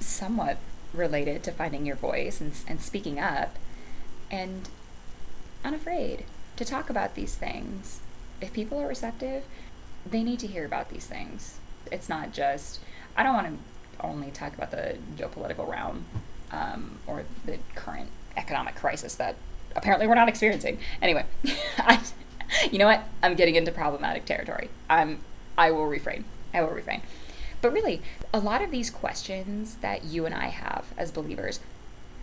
somewhat 0.00 0.58
related 0.92 1.42
to 1.44 1.50
finding 1.50 1.84
your 1.84 1.96
voice 1.96 2.40
and, 2.40 2.52
and 2.68 2.80
speaking 2.80 3.18
up, 3.18 3.56
and 4.30 4.68
unafraid 5.64 6.24
to 6.56 6.64
talk 6.64 6.90
about 6.90 7.14
these 7.14 7.34
things. 7.34 8.00
If 8.40 8.52
people 8.52 8.78
are 8.78 8.88
receptive, 8.88 9.44
they 10.08 10.22
need 10.22 10.38
to 10.40 10.46
hear 10.46 10.64
about 10.64 10.90
these 10.90 11.06
things. 11.06 11.58
It's 11.90 12.08
not 12.08 12.32
just, 12.32 12.80
I 13.16 13.22
don't 13.22 13.34
want 13.34 13.46
to 13.46 14.06
only 14.06 14.30
talk 14.30 14.54
about 14.54 14.70
the 14.70 14.98
geopolitical 15.16 15.68
realm 15.68 16.04
um, 16.50 16.98
or 17.06 17.24
the 17.44 17.58
current 17.74 18.10
economic 18.36 18.74
crisis 18.74 19.14
that 19.16 19.36
apparently 19.74 20.06
we're 20.06 20.14
not 20.14 20.28
experiencing. 20.28 20.78
Anyway, 21.00 21.24
I, 21.78 22.00
you 22.70 22.78
know 22.78 22.86
what? 22.86 23.02
I'm 23.22 23.34
getting 23.34 23.54
into 23.54 23.72
problematic 23.72 24.24
territory. 24.24 24.68
I'm, 24.88 25.20
I 25.56 25.70
will 25.70 25.86
refrain. 25.86 26.24
I 26.54 26.62
will 26.62 26.70
refrain. 26.70 27.02
But 27.60 27.72
really, 27.72 28.02
a 28.32 28.38
lot 28.38 28.62
of 28.62 28.70
these 28.70 28.90
questions 28.90 29.76
that 29.76 30.04
you 30.04 30.26
and 30.26 30.34
I 30.34 30.48
have 30.48 30.86
as 30.96 31.10
believers, 31.10 31.60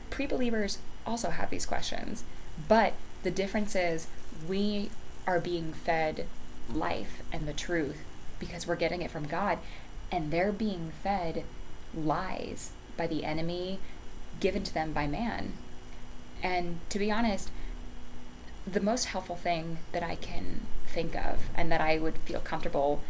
pre 0.10 0.26
believers 0.26 0.80
also 1.06 1.30
have 1.30 1.50
these 1.50 1.65
questions. 1.65 2.24
But 2.67 2.94
the 3.24 3.32
difference 3.32 3.76
is 3.76 4.08
we 4.48 4.89
are 5.28 5.39
being 5.39 5.74
fed 5.74 6.26
life 6.72 7.22
and 7.32 7.48
the 7.48 7.54
truth 7.54 7.98
because 8.39 8.65
we're 8.65 8.76
getting 8.76 9.02
it 9.02 9.12
from 9.12 9.28
God, 9.28 9.60
and 10.12 10.32
they're 10.32 10.52
being 10.52 10.91
fed 11.04 11.44
lies 11.94 12.72
by 12.98 13.08
the 13.08 13.24
enemy 13.24 13.80
given 14.39 14.63
to 14.63 14.74
them 14.74 14.94
by 14.94 15.08
man. 15.08 15.54
And 16.44 16.80
to 16.89 17.00
be 17.00 17.12
honest, 17.12 17.52
the 18.65 18.80
most 18.80 19.06
helpful 19.06 19.36
thing 19.36 19.78
that 19.91 20.04
I 20.04 20.15
can 20.15 20.62
think 20.88 21.15
of 21.15 21.50
and 21.56 21.72
that 21.72 21.82
I 21.82 21.98
would 21.98 22.17
feel 22.20 22.39
comfortable 22.39 23.02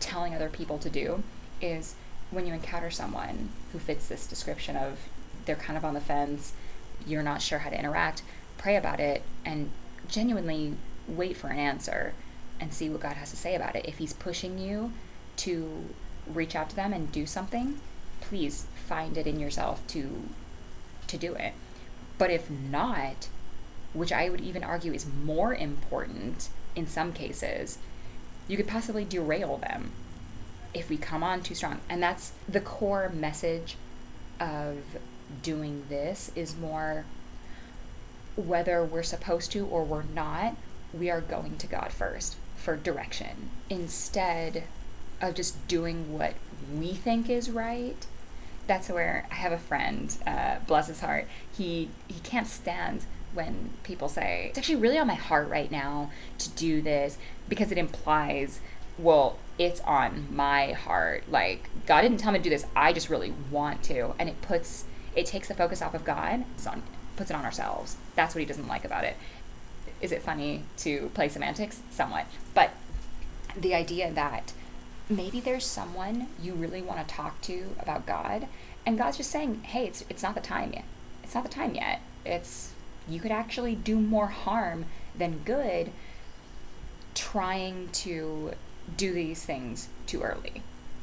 telling 0.00 0.34
other 0.34 0.48
people 0.48 0.78
to 0.78 0.90
do 0.90 1.22
is 1.60 1.94
when 2.30 2.46
you 2.46 2.54
encounter 2.54 2.90
someone 2.90 3.50
who 3.72 3.78
fits 3.78 4.08
this 4.08 4.26
description 4.26 4.76
of 4.76 4.98
they're 5.46 5.56
kind 5.56 5.76
of 5.76 5.84
on 5.84 5.94
the 5.94 6.00
fence, 6.00 6.52
you're 7.06 7.22
not 7.22 7.42
sure 7.42 7.60
how 7.60 7.70
to 7.70 7.78
interact, 7.78 8.22
pray 8.58 8.76
about 8.76 9.00
it 9.00 9.22
and 9.44 9.70
genuinely 10.08 10.74
wait 11.08 11.36
for 11.36 11.48
an 11.48 11.58
answer 11.58 12.14
and 12.60 12.72
see 12.72 12.88
what 12.88 13.00
God 13.00 13.14
has 13.14 13.30
to 13.30 13.36
say 13.36 13.54
about 13.54 13.74
it. 13.74 13.86
If 13.86 13.98
He's 13.98 14.12
pushing 14.12 14.58
you 14.58 14.92
to 15.38 15.84
reach 16.26 16.54
out 16.54 16.70
to 16.70 16.76
them 16.76 16.92
and 16.92 17.10
do 17.10 17.26
something, 17.26 17.80
please 18.20 18.66
find 18.86 19.16
it 19.16 19.26
in 19.26 19.40
yourself 19.40 19.86
to 19.88 20.28
to 21.06 21.16
do 21.16 21.34
it. 21.34 21.54
But 22.18 22.30
if 22.30 22.48
not, 22.48 23.28
which 23.92 24.12
I 24.12 24.28
would 24.28 24.40
even 24.40 24.62
argue 24.62 24.92
is 24.92 25.06
more 25.24 25.54
important 25.54 26.48
in 26.76 26.86
some 26.86 27.12
cases, 27.12 27.78
you 28.50 28.56
could 28.56 28.66
possibly 28.66 29.04
derail 29.04 29.58
them 29.58 29.92
if 30.74 30.90
we 30.90 30.96
come 30.96 31.22
on 31.22 31.40
too 31.40 31.54
strong. 31.54 31.78
And 31.88 32.02
that's 32.02 32.32
the 32.48 32.60
core 32.60 33.08
message 33.10 33.76
of 34.40 34.78
doing 35.42 35.84
this 35.88 36.32
is 36.34 36.56
more 36.56 37.04
whether 38.34 38.84
we're 38.84 39.04
supposed 39.04 39.52
to 39.52 39.64
or 39.66 39.84
we're 39.84 40.02
not, 40.02 40.56
we 40.92 41.10
are 41.10 41.20
going 41.20 41.58
to 41.58 41.68
God 41.68 41.92
first 41.92 42.36
for 42.56 42.76
direction 42.76 43.50
instead 43.68 44.64
of 45.20 45.34
just 45.34 45.68
doing 45.68 46.12
what 46.12 46.34
we 46.76 46.92
think 46.92 47.30
is 47.30 47.50
right. 47.50 48.04
That's 48.66 48.88
where 48.88 49.28
I 49.30 49.34
have 49.34 49.52
a 49.52 49.58
friend, 49.58 50.16
uh, 50.26 50.56
bless 50.66 50.88
his 50.88 51.00
heart. 51.00 51.28
He 51.56 51.90
he 52.08 52.18
can't 52.20 52.48
stand 52.48 53.04
when 53.32 53.70
people 53.82 54.08
say 54.08 54.46
it's 54.48 54.58
actually 54.58 54.76
really 54.76 54.98
on 54.98 55.06
my 55.06 55.14
heart 55.14 55.48
right 55.48 55.70
now 55.70 56.10
to 56.38 56.50
do 56.50 56.82
this 56.82 57.18
because 57.48 57.70
it 57.70 57.78
implies, 57.78 58.60
well, 58.98 59.38
it's 59.58 59.80
on 59.82 60.26
my 60.30 60.72
heart. 60.72 61.24
Like 61.28 61.70
God 61.86 62.02
didn't 62.02 62.18
tell 62.18 62.32
me 62.32 62.38
to 62.38 62.44
do 62.44 62.50
this. 62.50 62.66
I 62.74 62.92
just 62.92 63.08
really 63.08 63.32
want 63.50 63.82
to, 63.84 64.14
and 64.18 64.28
it 64.28 64.40
puts 64.42 64.84
it 65.14 65.26
takes 65.26 65.48
the 65.48 65.54
focus 65.54 65.82
off 65.82 65.94
of 65.94 66.04
God. 66.04 66.44
It's 66.54 66.66
on 66.66 66.82
puts 67.16 67.30
it 67.30 67.36
on 67.36 67.44
ourselves. 67.44 67.96
That's 68.14 68.34
what 68.34 68.40
he 68.40 68.46
doesn't 68.46 68.68
like 68.68 68.84
about 68.84 69.04
it. 69.04 69.16
Is 70.00 70.12
it 70.12 70.22
funny 70.22 70.64
to 70.78 71.10
play 71.14 71.28
semantics? 71.28 71.82
Somewhat. 71.90 72.26
But 72.54 72.70
the 73.56 73.74
idea 73.74 74.12
that 74.12 74.52
maybe 75.08 75.40
there's 75.40 75.66
someone 75.66 76.28
you 76.40 76.54
really 76.54 76.80
want 76.80 77.06
to 77.06 77.14
talk 77.14 77.40
to 77.42 77.74
about 77.78 78.06
God, 78.06 78.46
and 78.86 78.96
God's 78.96 79.18
just 79.18 79.30
saying, 79.30 79.62
hey, 79.64 79.86
it's, 79.86 80.04
it's 80.08 80.22
not 80.22 80.34
the 80.34 80.40
time 80.40 80.72
yet. 80.72 80.84
It's 81.22 81.34
not 81.34 81.44
the 81.44 81.50
time 81.50 81.74
yet. 81.74 82.00
It's, 82.24 82.72
you 83.12 83.20
could 83.20 83.30
actually 83.30 83.74
do 83.74 83.98
more 83.98 84.28
harm 84.28 84.86
than 85.16 85.40
good 85.44 85.90
trying 87.14 87.88
to 87.92 88.52
do 88.96 89.12
these 89.12 89.44
things 89.44 89.88
too 90.06 90.22
early. 90.22 90.62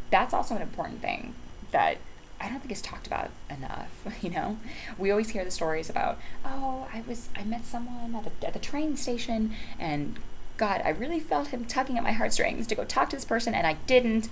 That's 0.09 0.33
also 0.33 0.55
an 0.55 0.61
important 0.61 1.01
thing 1.01 1.35
that 1.71 1.97
I 2.39 2.49
don't 2.49 2.59
think 2.59 2.71
is 2.71 2.81
talked 2.81 3.07
about 3.07 3.29
enough. 3.49 3.91
You 4.21 4.31
know, 4.31 4.57
we 4.97 5.11
always 5.11 5.29
hear 5.29 5.45
the 5.45 5.51
stories 5.51 5.89
about, 5.89 6.17
oh, 6.43 6.87
I 6.93 7.03
was 7.07 7.29
I 7.35 7.43
met 7.43 7.65
someone 7.65 8.15
at, 8.15 8.25
a, 8.25 8.47
at 8.47 8.53
the 8.53 8.59
train 8.59 8.95
station, 8.97 9.53
and 9.79 10.17
God, 10.57 10.81
I 10.83 10.89
really 10.89 11.19
felt 11.19 11.47
him 11.49 11.65
tugging 11.65 11.97
at 11.97 12.03
my 12.03 12.13
heartstrings 12.13 12.65
to 12.67 12.75
go 12.75 12.83
talk 12.83 13.09
to 13.11 13.15
this 13.15 13.25
person, 13.25 13.53
and 13.53 13.67
I 13.67 13.73
didn't. 13.85 14.29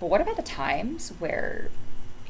But 0.00 0.06
what 0.06 0.20
about 0.20 0.36
the 0.36 0.42
times 0.42 1.10
where 1.18 1.70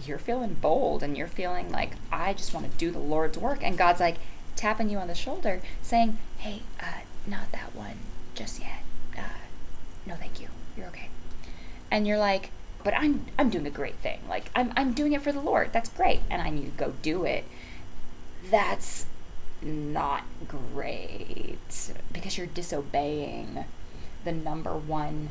you're 0.05 0.19
feeling 0.19 0.55
bold 0.55 1.03
and 1.03 1.17
you're 1.17 1.29
feeling 1.29 1.71
like 1.71 1.93
I 2.11 2.33
just 2.33 2.53
want 2.53 2.71
to 2.71 2.77
do 2.77 2.91
the 2.91 2.99
Lord's 2.99 3.39
work, 3.39 3.61
and 3.63 3.79
God's 3.79 4.01
like 4.01 4.17
tapping 4.57 4.89
you 4.89 4.99
on 4.99 5.09
the 5.09 5.15
shoulder, 5.15 5.61
saying, 5.83 6.19
"Hey, 6.39 6.63
uh, 6.81 7.01
not 7.27 7.53
that 7.53 7.75
one 7.75 7.99
just 8.35 8.61
yet. 8.61 8.83
Uh, 9.17 9.43
no, 10.07 10.15
thank 10.15 10.41
you. 10.41 10.49
You're 10.77 10.87
okay." 10.89 11.09
And 11.91 12.07
you're 12.07 12.19
like, 12.19 12.51
but 12.85 12.95
I'm 12.97 13.27
I'm 13.39 13.51
doing 13.51 13.67
a 13.67 13.71
great 13.71 13.97
thing. 13.97 14.21
Like 14.29 14.51
I'm 14.55 14.73
I'm 14.77 14.93
doing 14.93 15.13
it 15.13 15.23
for 15.23 15.33
the 15.33 15.41
Lord. 15.41 15.73
That's 15.73 15.89
great. 15.89 16.21
And 16.31 16.43
I 16.43 16.51
need 16.51 16.65
to 16.65 16.85
go 16.85 16.95
do 17.03 17.25
it. 17.25 17.45
That's 18.51 19.07
not 19.61 20.25
great 20.49 21.59
because 22.13 22.37
you're 22.37 22.47
disobeying 22.49 23.65
the 24.25 24.33
number 24.33 24.77
one 24.77 25.31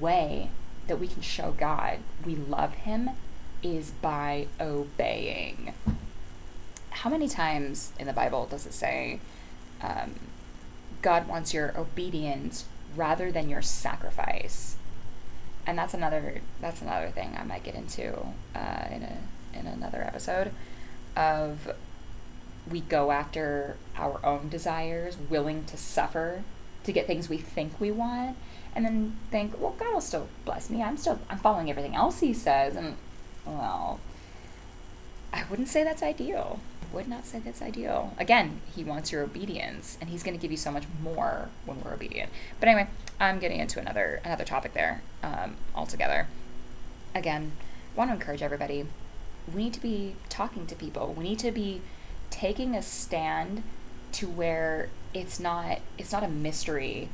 way 0.00 0.50
that 0.88 0.98
we 0.98 1.06
can 1.06 1.22
show 1.22 1.52
God 1.52 1.98
we 2.24 2.34
love 2.34 2.74
him 2.74 3.10
is 3.62 3.90
by 3.90 4.46
obeying. 4.60 5.72
How 6.90 7.10
many 7.10 7.28
times 7.28 7.92
in 7.98 8.06
the 8.06 8.12
Bible 8.12 8.46
does 8.46 8.66
it 8.66 8.74
say 8.74 9.20
um, 9.82 10.14
God 11.02 11.26
wants 11.28 11.54
your 11.54 11.78
obedience 11.78 12.66
rather 12.96 13.32
than 13.32 13.48
your 13.48 13.62
sacrifice? 13.62 14.76
and 15.66 15.78
that's 15.78 15.94
another 15.94 16.40
that's 16.60 16.82
another 16.82 17.10
thing 17.10 17.36
I 17.38 17.44
might 17.44 17.62
get 17.62 17.74
into 17.74 18.16
uh, 18.54 18.84
in 18.90 19.02
a 19.02 19.16
in 19.52 19.66
another 19.66 20.02
episode 20.02 20.52
of 21.16 21.72
we 22.68 22.80
go 22.80 23.10
after 23.10 23.76
our 23.96 24.20
own 24.24 24.48
desires, 24.48 25.16
willing 25.28 25.64
to 25.64 25.76
suffer 25.76 26.42
to 26.84 26.92
get 26.92 27.06
things 27.06 27.28
we 27.28 27.36
think 27.38 27.80
we 27.80 27.90
want, 27.90 28.36
and 28.74 28.84
then 28.84 29.16
think, 29.30 29.60
well, 29.60 29.74
God 29.78 29.94
will 29.94 30.00
still 30.00 30.28
bless 30.44 30.70
me. 30.70 30.82
I'm 30.82 30.96
still 30.96 31.18
I'm 31.28 31.38
following 31.38 31.70
everything 31.70 31.94
else 31.94 32.20
He 32.20 32.32
says, 32.32 32.76
and 32.76 32.96
well, 33.44 34.00
I 35.32 35.44
wouldn't 35.50 35.68
say 35.68 35.84
that's 35.84 36.02
ideal. 36.02 36.60
Would 36.92 37.08
not 37.08 37.26
say 37.26 37.38
that's 37.38 37.62
ideal. 37.62 38.14
Again, 38.18 38.60
He 38.74 38.82
wants 38.82 39.12
your 39.12 39.22
obedience, 39.22 39.96
and 40.00 40.10
He's 40.10 40.22
going 40.22 40.36
to 40.36 40.40
give 40.40 40.50
you 40.50 40.56
so 40.56 40.72
much 40.72 40.84
more 41.02 41.48
when 41.64 41.82
we're 41.82 41.94
obedient. 41.94 42.30
But 42.58 42.68
anyway, 42.68 42.88
I'm 43.18 43.38
getting 43.38 43.60
into 43.60 43.78
another 43.80 44.20
another 44.24 44.44
topic 44.44 44.72
there 44.72 45.02
um, 45.22 45.56
altogether. 45.74 46.26
Again, 47.14 47.52
want 47.94 48.10
to 48.10 48.14
encourage 48.14 48.42
everybody. 48.42 48.86
We 49.52 49.64
need 49.64 49.74
to 49.74 49.80
be 49.80 50.16
talking 50.28 50.66
to 50.66 50.74
people. 50.74 51.14
We 51.16 51.24
need 51.24 51.38
to 51.40 51.50
be 51.52 51.82
taking 52.30 52.74
a 52.74 52.82
stand 52.82 53.62
to 54.12 54.28
where 54.28 54.88
it's 55.14 55.38
not 55.38 55.80
it's 55.98 56.12
not 56.12 56.24
a 56.24 56.28
mystery. 56.28 57.08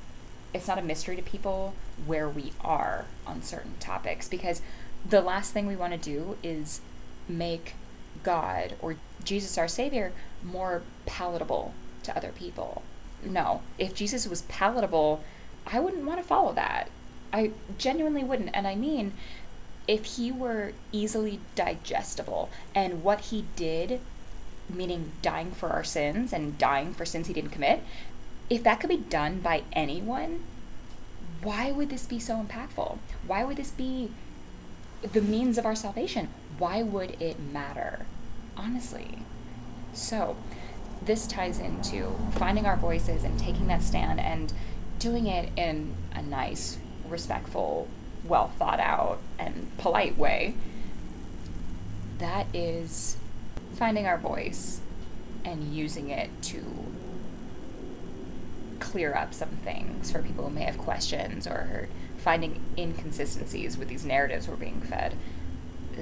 It's 0.54 0.68
not 0.68 0.78
a 0.78 0.82
mystery 0.82 1.16
to 1.16 1.22
people 1.22 1.74
where 2.06 2.28
we 2.28 2.52
are 2.62 3.06
on 3.26 3.42
certain 3.42 3.74
topics 3.80 4.28
because 4.28 4.62
the 5.08 5.20
last 5.20 5.52
thing 5.52 5.66
we 5.66 5.76
want 5.76 5.92
to 5.92 5.98
do 5.98 6.36
is 6.42 6.80
make 7.28 7.74
God 8.22 8.74
or 8.80 8.96
Jesus 9.24 9.58
our 9.58 9.68
savior 9.68 10.12
more 10.42 10.82
palatable 11.06 11.74
to 12.04 12.16
other 12.16 12.30
people. 12.30 12.82
No, 13.24 13.62
if 13.78 13.94
Jesus 13.94 14.26
was 14.26 14.42
palatable 14.42 15.22
I 15.66 15.80
wouldn't 15.80 16.04
want 16.04 16.20
to 16.20 16.26
follow 16.26 16.52
that. 16.52 16.88
I 17.32 17.50
genuinely 17.76 18.22
wouldn't. 18.22 18.50
And 18.54 18.66
I 18.66 18.76
mean, 18.76 19.12
if 19.88 20.04
he 20.16 20.30
were 20.30 20.72
easily 20.92 21.40
digestible 21.54 22.50
and 22.74 23.02
what 23.02 23.20
he 23.20 23.44
did, 23.56 24.00
meaning 24.68 25.12
dying 25.22 25.50
for 25.50 25.70
our 25.70 25.84
sins 25.84 26.32
and 26.32 26.58
dying 26.58 26.94
for 26.94 27.04
sins 27.04 27.26
he 27.26 27.34
didn't 27.34 27.50
commit, 27.50 27.82
if 28.48 28.62
that 28.62 28.80
could 28.80 28.90
be 28.90 28.96
done 28.96 29.40
by 29.40 29.64
anyone, 29.72 30.44
why 31.42 31.72
would 31.72 31.90
this 31.90 32.06
be 32.06 32.20
so 32.20 32.36
impactful? 32.36 32.98
Why 33.26 33.44
would 33.44 33.56
this 33.56 33.72
be 33.72 34.10
the 35.02 35.20
means 35.20 35.58
of 35.58 35.66
our 35.66 35.76
salvation? 35.76 36.28
Why 36.58 36.82
would 36.82 37.20
it 37.20 37.38
matter? 37.40 38.06
Honestly. 38.56 39.18
So, 39.92 40.36
this 41.02 41.26
ties 41.26 41.58
into 41.58 42.16
finding 42.32 42.66
our 42.66 42.76
voices 42.76 43.24
and 43.24 43.38
taking 43.38 43.66
that 43.68 43.82
stand 43.82 44.20
and 44.20 44.52
doing 44.98 45.26
it 45.26 45.50
in 45.56 45.94
a 46.12 46.22
nice, 46.22 46.78
respectful, 47.08 47.88
well 48.24 48.48
thought 48.58 48.80
out, 48.80 49.18
and 49.38 49.70
polite 49.78 50.16
way. 50.16 50.54
That 52.18 52.46
is 52.54 53.16
finding 53.74 54.06
our 54.06 54.18
voice 54.18 54.80
and 55.44 55.74
using 55.74 56.10
it 56.10 56.30
to 56.42 56.62
clear 58.80 59.14
up 59.14 59.34
some 59.34 59.50
things 59.50 60.10
for 60.10 60.22
people 60.22 60.44
who 60.44 60.54
may 60.54 60.62
have 60.62 60.78
questions 60.78 61.46
or 61.46 61.88
finding 62.18 62.60
inconsistencies 62.76 63.76
with 63.76 63.88
these 63.88 64.04
narratives 64.04 64.48
we're 64.48 64.56
being 64.56 64.80
fed. 64.80 65.14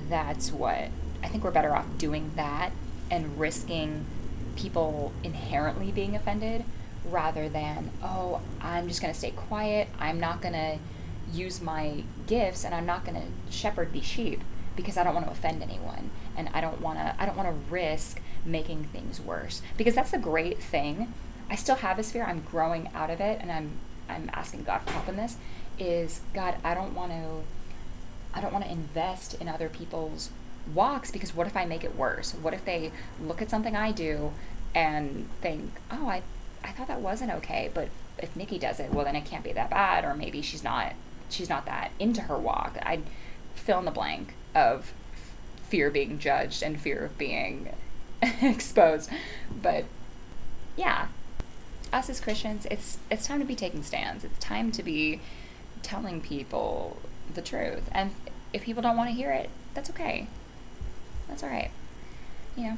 That's 0.08 0.52
what 0.52 0.88
I 1.22 1.28
think 1.28 1.44
we're 1.44 1.50
better 1.50 1.74
off 1.74 1.86
doing 1.98 2.32
that 2.36 2.72
and 3.10 3.38
risking 3.38 4.04
people 4.56 5.12
inherently 5.22 5.90
being 5.90 6.14
offended 6.14 6.64
rather 7.04 7.48
than, 7.48 7.90
oh, 8.02 8.40
I'm 8.60 8.88
just 8.88 9.00
going 9.00 9.12
to 9.12 9.18
stay 9.18 9.30
quiet. 9.30 9.88
I'm 9.98 10.20
not 10.20 10.40
going 10.40 10.54
to 10.54 10.78
use 11.32 11.60
my 11.60 12.04
gifts 12.26 12.64
and 12.64 12.74
I'm 12.74 12.86
not 12.86 13.04
going 13.04 13.20
to 13.20 13.52
shepherd 13.52 13.92
these 13.92 14.04
sheep 14.04 14.42
because 14.76 14.96
I 14.96 15.04
don't 15.04 15.14
want 15.14 15.26
to 15.26 15.32
offend 15.32 15.62
anyone 15.62 16.10
and 16.36 16.48
I 16.52 16.60
don't 16.60 16.80
want 16.80 16.98
to 16.98 17.14
I 17.18 17.26
don't 17.26 17.36
want 17.36 17.48
to 17.48 17.72
risk 17.72 18.20
making 18.44 18.84
things 18.84 19.20
worse. 19.20 19.62
Because 19.76 19.94
that's 19.94 20.10
the 20.10 20.18
great 20.18 20.62
thing. 20.62 21.12
I 21.50 21.56
still 21.56 21.76
have 21.76 21.96
this 21.96 22.12
fear. 22.12 22.24
I'm 22.24 22.40
growing 22.40 22.90
out 22.94 23.10
of 23.10 23.20
it 23.20 23.40
and 23.40 23.50
I'm 23.50 23.72
I'm 24.08 24.30
asking 24.34 24.64
God 24.64 24.82
for 24.82 24.90
help 24.90 25.08
in 25.08 25.16
this 25.16 25.36
is 25.78 26.20
God, 26.32 26.56
I 26.62 26.74
don't 26.74 26.94
want 26.94 27.12
to 27.12 27.42
I 28.34 28.40
don't 28.40 28.52
want 28.52 28.64
to 28.64 28.70
invest 28.70 29.34
in 29.40 29.48
other 29.48 29.68
people's 29.68 30.30
walks 30.72 31.10
because 31.10 31.34
what 31.34 31.46
if 31.46 31.56
I 31.56 31.64
make 31.64 31.84
it 31.84 31.96
worse? 31.96 32.32
What 32.32 32.54
if 32.54 32.64
they 32.64 32.90
look 33.20 33.40
at 33.42 33.50
something 33.50 33.76
I 33.76 33.92
do 33.92 34.32
and 34.74 35.28
think, 35.40 35.72
"Oh, 35.90 36.08
I 36.08 36.22
I 36.62 36.72
thought 36.72 36.88
that 36.88 37.00
wasn't 37.00 37.30
okay, 37.32 37.70
but 37.72 37.88
if 38.18 38.34
Nikki 38.34 38.58
does 38.58 38.80
it, 38.80 38.92
well 38.92 39.04
then 39.04 39.16
it 39.16 39.24
can't 39.24 39.44
be 39.44 39.52
that 39.52 39.70
bad 39.70 40.04
or 40.04 40.14
maybe 40.14 40.42
she's 40.42 40.64
not 40.64 40.94
she's 41.28 41.48
not 41.48 41.66
that 41.66 41.90
into 41.98 42.22
her 42.22 42.38
walk." 42.38 42.78
I'd 42.82 43.02
fill 43.54 43.78
in 43.78 43.84
the 43.84 43.90
blank 43.90 44.34
of 44.54 44.92
fear 45.68 45.88
of 45.88 45.92
being 45.92 46.18
judged 46.18 46.62
and 46.62 46.80
fear 46.80 47.04
of 47.04 47.18
being 47.18 47.74
exposed. 48.42 49.10
But 49.62 49.84
yeah, 50.76 51.08
us 51.92 52.10
as 52.10 52.20
Christians, 52.20 52.66
it's 52.70 52.98
it's 53.10 53.26
time 53.26 53.40
to 53.40 53.46
be 53.46 53.54
taking 53.54 53.82
stands. 53.82 54.24
It's 54.24 54.38
time 54.38 54.72
to 54.72 54.82
be 54.82 55.20
telling 55.82 56.20
people 56.20 56.96
the 57.34 57.42
truth. 57.42 57.88
And 57.92 58.12
if 58.52 58.62
people 58.62 58.82
don't 58.82 58.96
want 58.96 59.10
to 59.10 59.14
hear 59.14 59.30
it, 59.30 59.50
that's 59.74 59.90
okay. 59.90 60.28
That's 61.28 61.42
all 61.42 61.50
right. 61.50 61.70
You 62.56 62.64
know, 62.64 62.76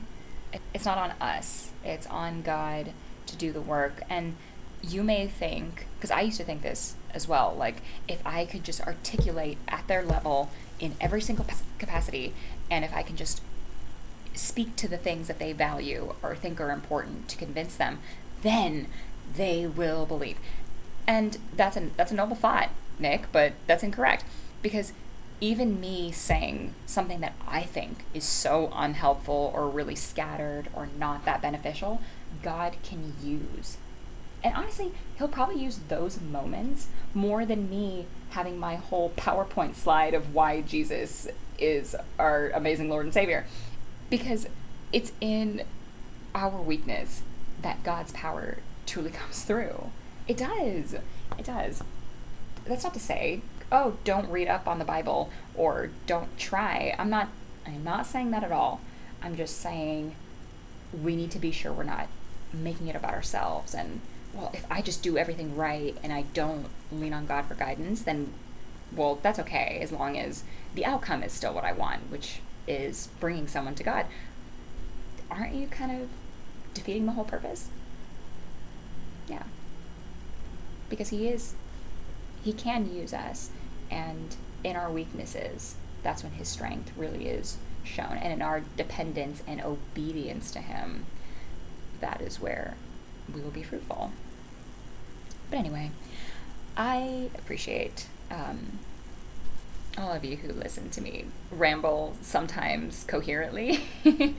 it, 0.53 0.61
it's 0.75 0.85
not 0.85 0.99
on 0.99 1.13
us. 1.21 1.71
It's 1.85 2.07
on 2.07 2.43
God 2.43 2.93
to 3.27 3.37
do 3.37 3.53
the 3.53 3.61
work. 3.61 4.03
And 4.09 4.37
you 4.83 5.03
may 5.03 5.27
think, 5.27 5.87
because 5.97 6.11
I 6.11 6.23
used 6.23 6.39
to 6.39 6.45
think 6.45 6.63
this 6.63 6.95
as 7.13 7.29
well, 7.29 7.55
like 7.57 7.83
if 8.09 8.25
I 8.27 8.47
could 8.47 8.65
just 8.65 8.81
articulate 8.81 9.59
at 9.69 9.87
their 9.89 10.03
level 10.03 10.51
in 10.79 10.95
every 11.01 11.21
single 11.21 11.47
capacity, 11.79 12.33
and 12.71 12.85
if 12.85 12.95
I 12.95 13.03
can 13.03 13.17
just 13.17 13.43
speak 14.35 14.77
to 14.77 14.89
the 14.89 14.99
things 14.99 15.29
that 15.29 15.39
they 15.39 15.53
value 15.53 16.15
or 16.23 16.37
think 16.37 16.61
are 16.61 16.71
important 16.71 17.29
to 17.29 17.37
convince 17.37 17.77
them, 17.77 17.99
then 18.43 18.87
they 19.35 19.67
will 19.67 20.07
believe. 20.07 20.39
And 21.07 21.39
that's 21.55 21.77
a 21.77 21.91
that's 21.97 22.13
a 22.13 22.15
noble 22.15 22.37
thought, 22.37 22.71
Nick, 22.99 23.31
but 23.33 23.53
that's 23.67 23.83
incorrect 23.83 24.25
because 24.63 24.93
even 25.41 25.81
me 25.81 26.11
saying 26.13 26.75
something 26.87 27.21
that 27.21 27.35
I 27.47 27.63
think 27.63 28.05
is 28.15 28.25
so 28.25 28.71
unhelpful 28.75 29.53
or 29.55 29.69
really 29.69 29.95
scattered 29.95 30.69
or 30.75 30.89
not 30.99 31.25
that 31.25 31.43
beneficial, 31.43 32.01
God 32.43 32.77
can 32.83 33.15
use. 33.23 33.77
And 34.43 34.55
honestly, 34.55 34.93
he'll 35.19 35.29
probably 35.29 35.63
use 35.63 35.81
those 35.89 36.21
moments 36.21 36.89
more 37.15 37.45
than 37.45 37.69
me 37.69 38.07
having 38.31 38.59
my 38.59 38.77
whole 38.77 39.11
PowerPoint 39.11 39.75
slide 39.75 40.15
of 40.15 40.35
why 40.35 40.61
Jesus 40.63 41.29
is 41.59 41.97
our 42.19 42.51
amazing 42.51 42.89
Lord 42.89 43.07
and 43.07 43.15
Savior. 43.15 43.47
Because 44.09 44.47
it's 44.93 45.13
in 45.21 45.63
our 46.35 46.61
weakness 46.61 47.23
that 47.63 47.83
God's 47.83 48.13
power 48.13 48.59
truly 48.87 49.11
comes 49.11 49.43
through. 49.43 49.91
It 50.29 50.37
does. 50.39 50.95
It 51.39 51.45
does. 51.45 51.83
That's 52.67 52.85
not 52.85 52.95
to 52.95 53.01
say, 53.01 53.43
oh, 53.73 53.97
don't 54.05 54.31
read 54.31 54.49
up 54.49 54.69
on 54.69 54.79
the 54.79 54.85
Bible 54.85 55.31
or 55.55 55.91
don't 56.07 56.37
try. 56.39 56.95
I'm 56.99 57.11
not 57.11 57.29
I'm 57.67 57.85
not 57.85 58.07
saying 58.07 58.31
that 58.31 58.45
at 58.45 58.53
all. 58.53 58.81
I'm 59.23 59.37
just 59.37 59.61
saying 59.61 60.15
we 60.93 61.17
need 61.17 61.31
to 61.33 61.39
be 61.39 61.51
sure 61.51 61.73
we're 61.73 61.83
not 61.83 62.09
making 62.53 62.87
it 62.87 62.97
about 62.97 63.15
ourselves 63.15 63.75
and 63.75 64.01
well, 64.33 64.51
if 64.53 64.65
I 64.71 64.83
just 64.83 65.03
do 65.03 65.17
everything 65.17 65.57
right 65.57 65.97
and 66.03 66.13
I 66.13 66.23
don't 66.35 66.67
lean 66.93 67.13
on 67.13 67.27
God 67.27 67.47
for 67.47 67.55
guidance, 67.55 68.03
then 68.03 68.33
well, 68.95 69.19
that's 69.23 69.39
okay 69.41 69.79
as 69.83 69.93
long 69.93 70.19
as 70.19 70.45
the 70.75 70.85
outcome 70.85 71.23
is 71.23 71.33
still 71.33 71.55
what 71.55 71.65
I 71.65 71.73
want, 71.73 72.11
which 72.11 72.41
is 72.69 73.09
bringing 73.19 73.49
someone 73.49 73.75
to 73.77 73.83
God. 73.83 74.07
Aren't 75.31 75.55
you 75.55 75.67
kind 75.67 76.03
of 76.03 76.09
defeating 76.75 77.07
the 77.07 77.13
whole 77.13 77.25
purpose? 77.25 77.69
Yeah. 79.29 79.43
Because 80.89 81.09
He 81.09 81.29
is, 81.29 81.55
He 82.47 82.53
can 82.53 82.95
use 82.95 83.13
us, 83.13 83.51
and 83.91 84.37
in 84.63 84.77
our 84.77 84.89
weaknesses, 84.89 85.75
that's 86.05 86.23
when 86.23 86.35
His 86.35 86.49
strength 86.49 86.93
really 86.97 87.27
is 87.27 87.57
shown. 87.83 88.13
And 88.13 88.33
in 88.33 88.41
our 88.41 88.63
dependence 88.77 89.43
and 89.49 89.61
obedience 89.61 90.53
to 90.53 90.61
Him, 90.61 91.07
that 91.99 92.21
is 92.21 92.41
where 92.41 92.77
we 93.35 93.41
will 93.41 93.51
be 93.51 93.65
fruitful. 93.65 94.13
But 95.51 95.59
anyway, 95.59 95.91
I 96.77 97.31
appreciate 97.37 98.07
um, 98.31 98.79
all 99.99 100.13
of 100.13 100.25
you 100.25 100.37
who 100.37 100.53
listen 100.53 100.89
to 100.91 101.01
me 101.01 101.25
ramble 101.51 102.15
sometimes 102.21 103.03
coherently 103.09 103.87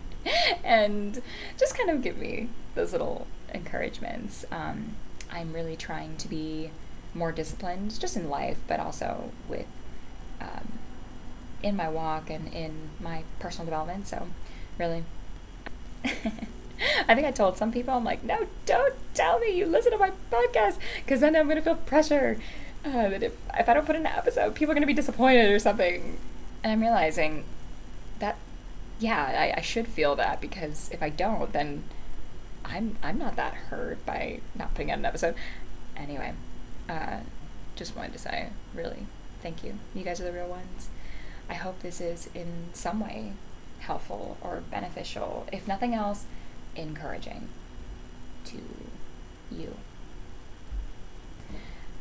and 0.64 1.22
just 1.60 1.78
kind 1.78 1.90
of 1.90 2.02
give 2.02 2.18
me 2.18 2.48
those 2.74 2.94
little 2.94 3.28
encouragements. 3.54 4.46
Um, 4.50 4.96
I'm 5.30 5.52
really 5.52 5.76
trying 5.76 6.16
to 6.16 6.30
be 6.30 6.72
more 7.18 7.32
disciplined, 7.32 8.00
just 8.00 8.16
in 8.16 8.30
life, 8.30 8.58
but 8.68 8.80
also 8.80 9.32
with 9.48 9.66
um, 10.40 10.80
in 11.64 11.76
my 11.76 11.90
walk 11.90 12.30
and 12.30 12.54
in 12.54 12.90
my 13.00 13.24
personal 13.40 13.66
development. 13.66 14.08
So, 14.08 14.28
really. 14.78 15.04
I 17.08 17.16
think 17.16 17.26
I 17.26 17.32
told 17.32 17.58
some 17.58 17.72
people, 17.72 17.96
I'm 17.96 18.04
like, 18.04 18.24
no, 18.24 18.48
don't 18.68 18.94
tell 19.16 19.40
me 19.40 19.50
you 19.50 19.66
listen 19.66 19.92
to 19.94 19.98
my 19.98 20.12
podcast 20.32 20.78
because 21.04 21.22
then 21.22 21.36
I'm 21.36 21.46
going 21.46 21.58
to 21.58 21.64
feel 21.64 21.76
pressure 21.76 22.38
uh, 22.86 23.10
that 23.10 23.24
if, 23.24 23.34
if 23.58 23.68
I 23.68 23.74
don't 23.74 23.86
put 23.86 23.96
in 23.96 24.06
an 24.06 24.14
episode, 24.16 24.54
people 24.54 24.72
are 24.72 24.76
going 24.76 24.84
to 24.84 24.88
be 24.88 24.94
disappointed 24.94 25.50
or 25.50 25.58
something. 25.58 26.20
And 26.64 26.74
I'm 26.74 26.82
realizing 26.82 27.46
that, 28.20 28.38
yeah, 29.00 29.54
I, 29.56 29.60
I 29.60 29.62
should 29.62 29.88
feel 29.88 30.16
that 30.18 30.40
because 30.40 30.90
if 30.92 31.02
I 31.02 31.10
don't, 31.10 31.52
then 31.52 31.84
I'm 32.64 32.98
I'm 33.02 33.18
not 33.18 33.36
that 33.38 33.54
hurt 33.54 34.06
by 34.06 34.42
not 34.56 34.74
putting 34.74 34.92
out 34.92 35.00
an 35.00 35.06
episode. 35.06 35.36
Anyway, 35.96 36.34
uh, 36.90 37.20
just 37.76 37.96
wanted 37.96 38.14
to 38.14 38.20
say, 38.20 38.50
really, 38.74 39.06
thank 39.42 39.64
you. 39.64 39.80
You 39.94 40.04
guys 40.04 40.20
are 40.20 40.24
the 40.24 40.32
real 40.32 40.48
ones. 40.48 40.90
I 41.50 41.54
hope 41.54 41.82
this 41.82 42.02
is 42.02 42.30
in 42.34 42.70
some 42.74 43.00
way 43.00 43.34
helpful 43.80 44.38
or 44.42 44.64
beneficial. 44.70 45.48
If 45.52 45.68
nothing 45.68 45.94
else, 45.94 46.26
encouraging 46.76 47.50
to 48.46 48.58
you. 49.52 49.76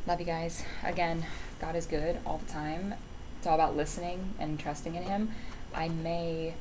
Love 0.07 0.21
you 0.21 0.27
guys. 0.27 0.65
Again, 0.85 1.27
God 1.61 1.75
is 1.75 1.87
good 1.87 2.19
all 2.25 2.39
the 2.39 2.51
time. 2.51 2.95
It's 3.39 3.47
all 3.47 3.55
about 3.55 3.77
listening 3.77 4.35
and 4.39 4.59
trusting 4.59 4.95
in 4.95 5.03
Him. 5.03 5.33
I 5.75 5.89
may 5.89 6.55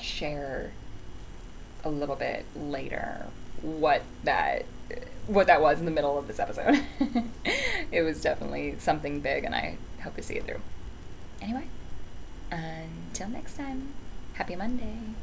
share 0.00 0.72
a 1.84 1.90
little 1.90 2.16
bit 2.16 2.44
later 2.54 3.26
what 3.62 4.02
that 4.24 4.64
what 5.26 5.46
that 5.46 5.60
was 5.60 5.78
in 5.78 5.84
the 5.84 5.90
middle 5.90 6.18
of 6.18 6.28
this 6.28 6.38
episode. 6.38 6.84
it 7.92 8.02
was 8.02 8.20
definitely 8.20 8.76
something 8.78 9.20
big, 9.20 9.44
and 9.44 9.54
I 9.54 9.78
hope 10.02 10.16
to 10.16 10.22
see 10.22 10.34
it 10.34 10.44
through. 10.44 10.60
Anyway, 11.42 11.66
until 12.50 13.28
next 13.28 13.56
time, 13.56 13.88
happy 14.34 14.56
Monday. 14.56 15.14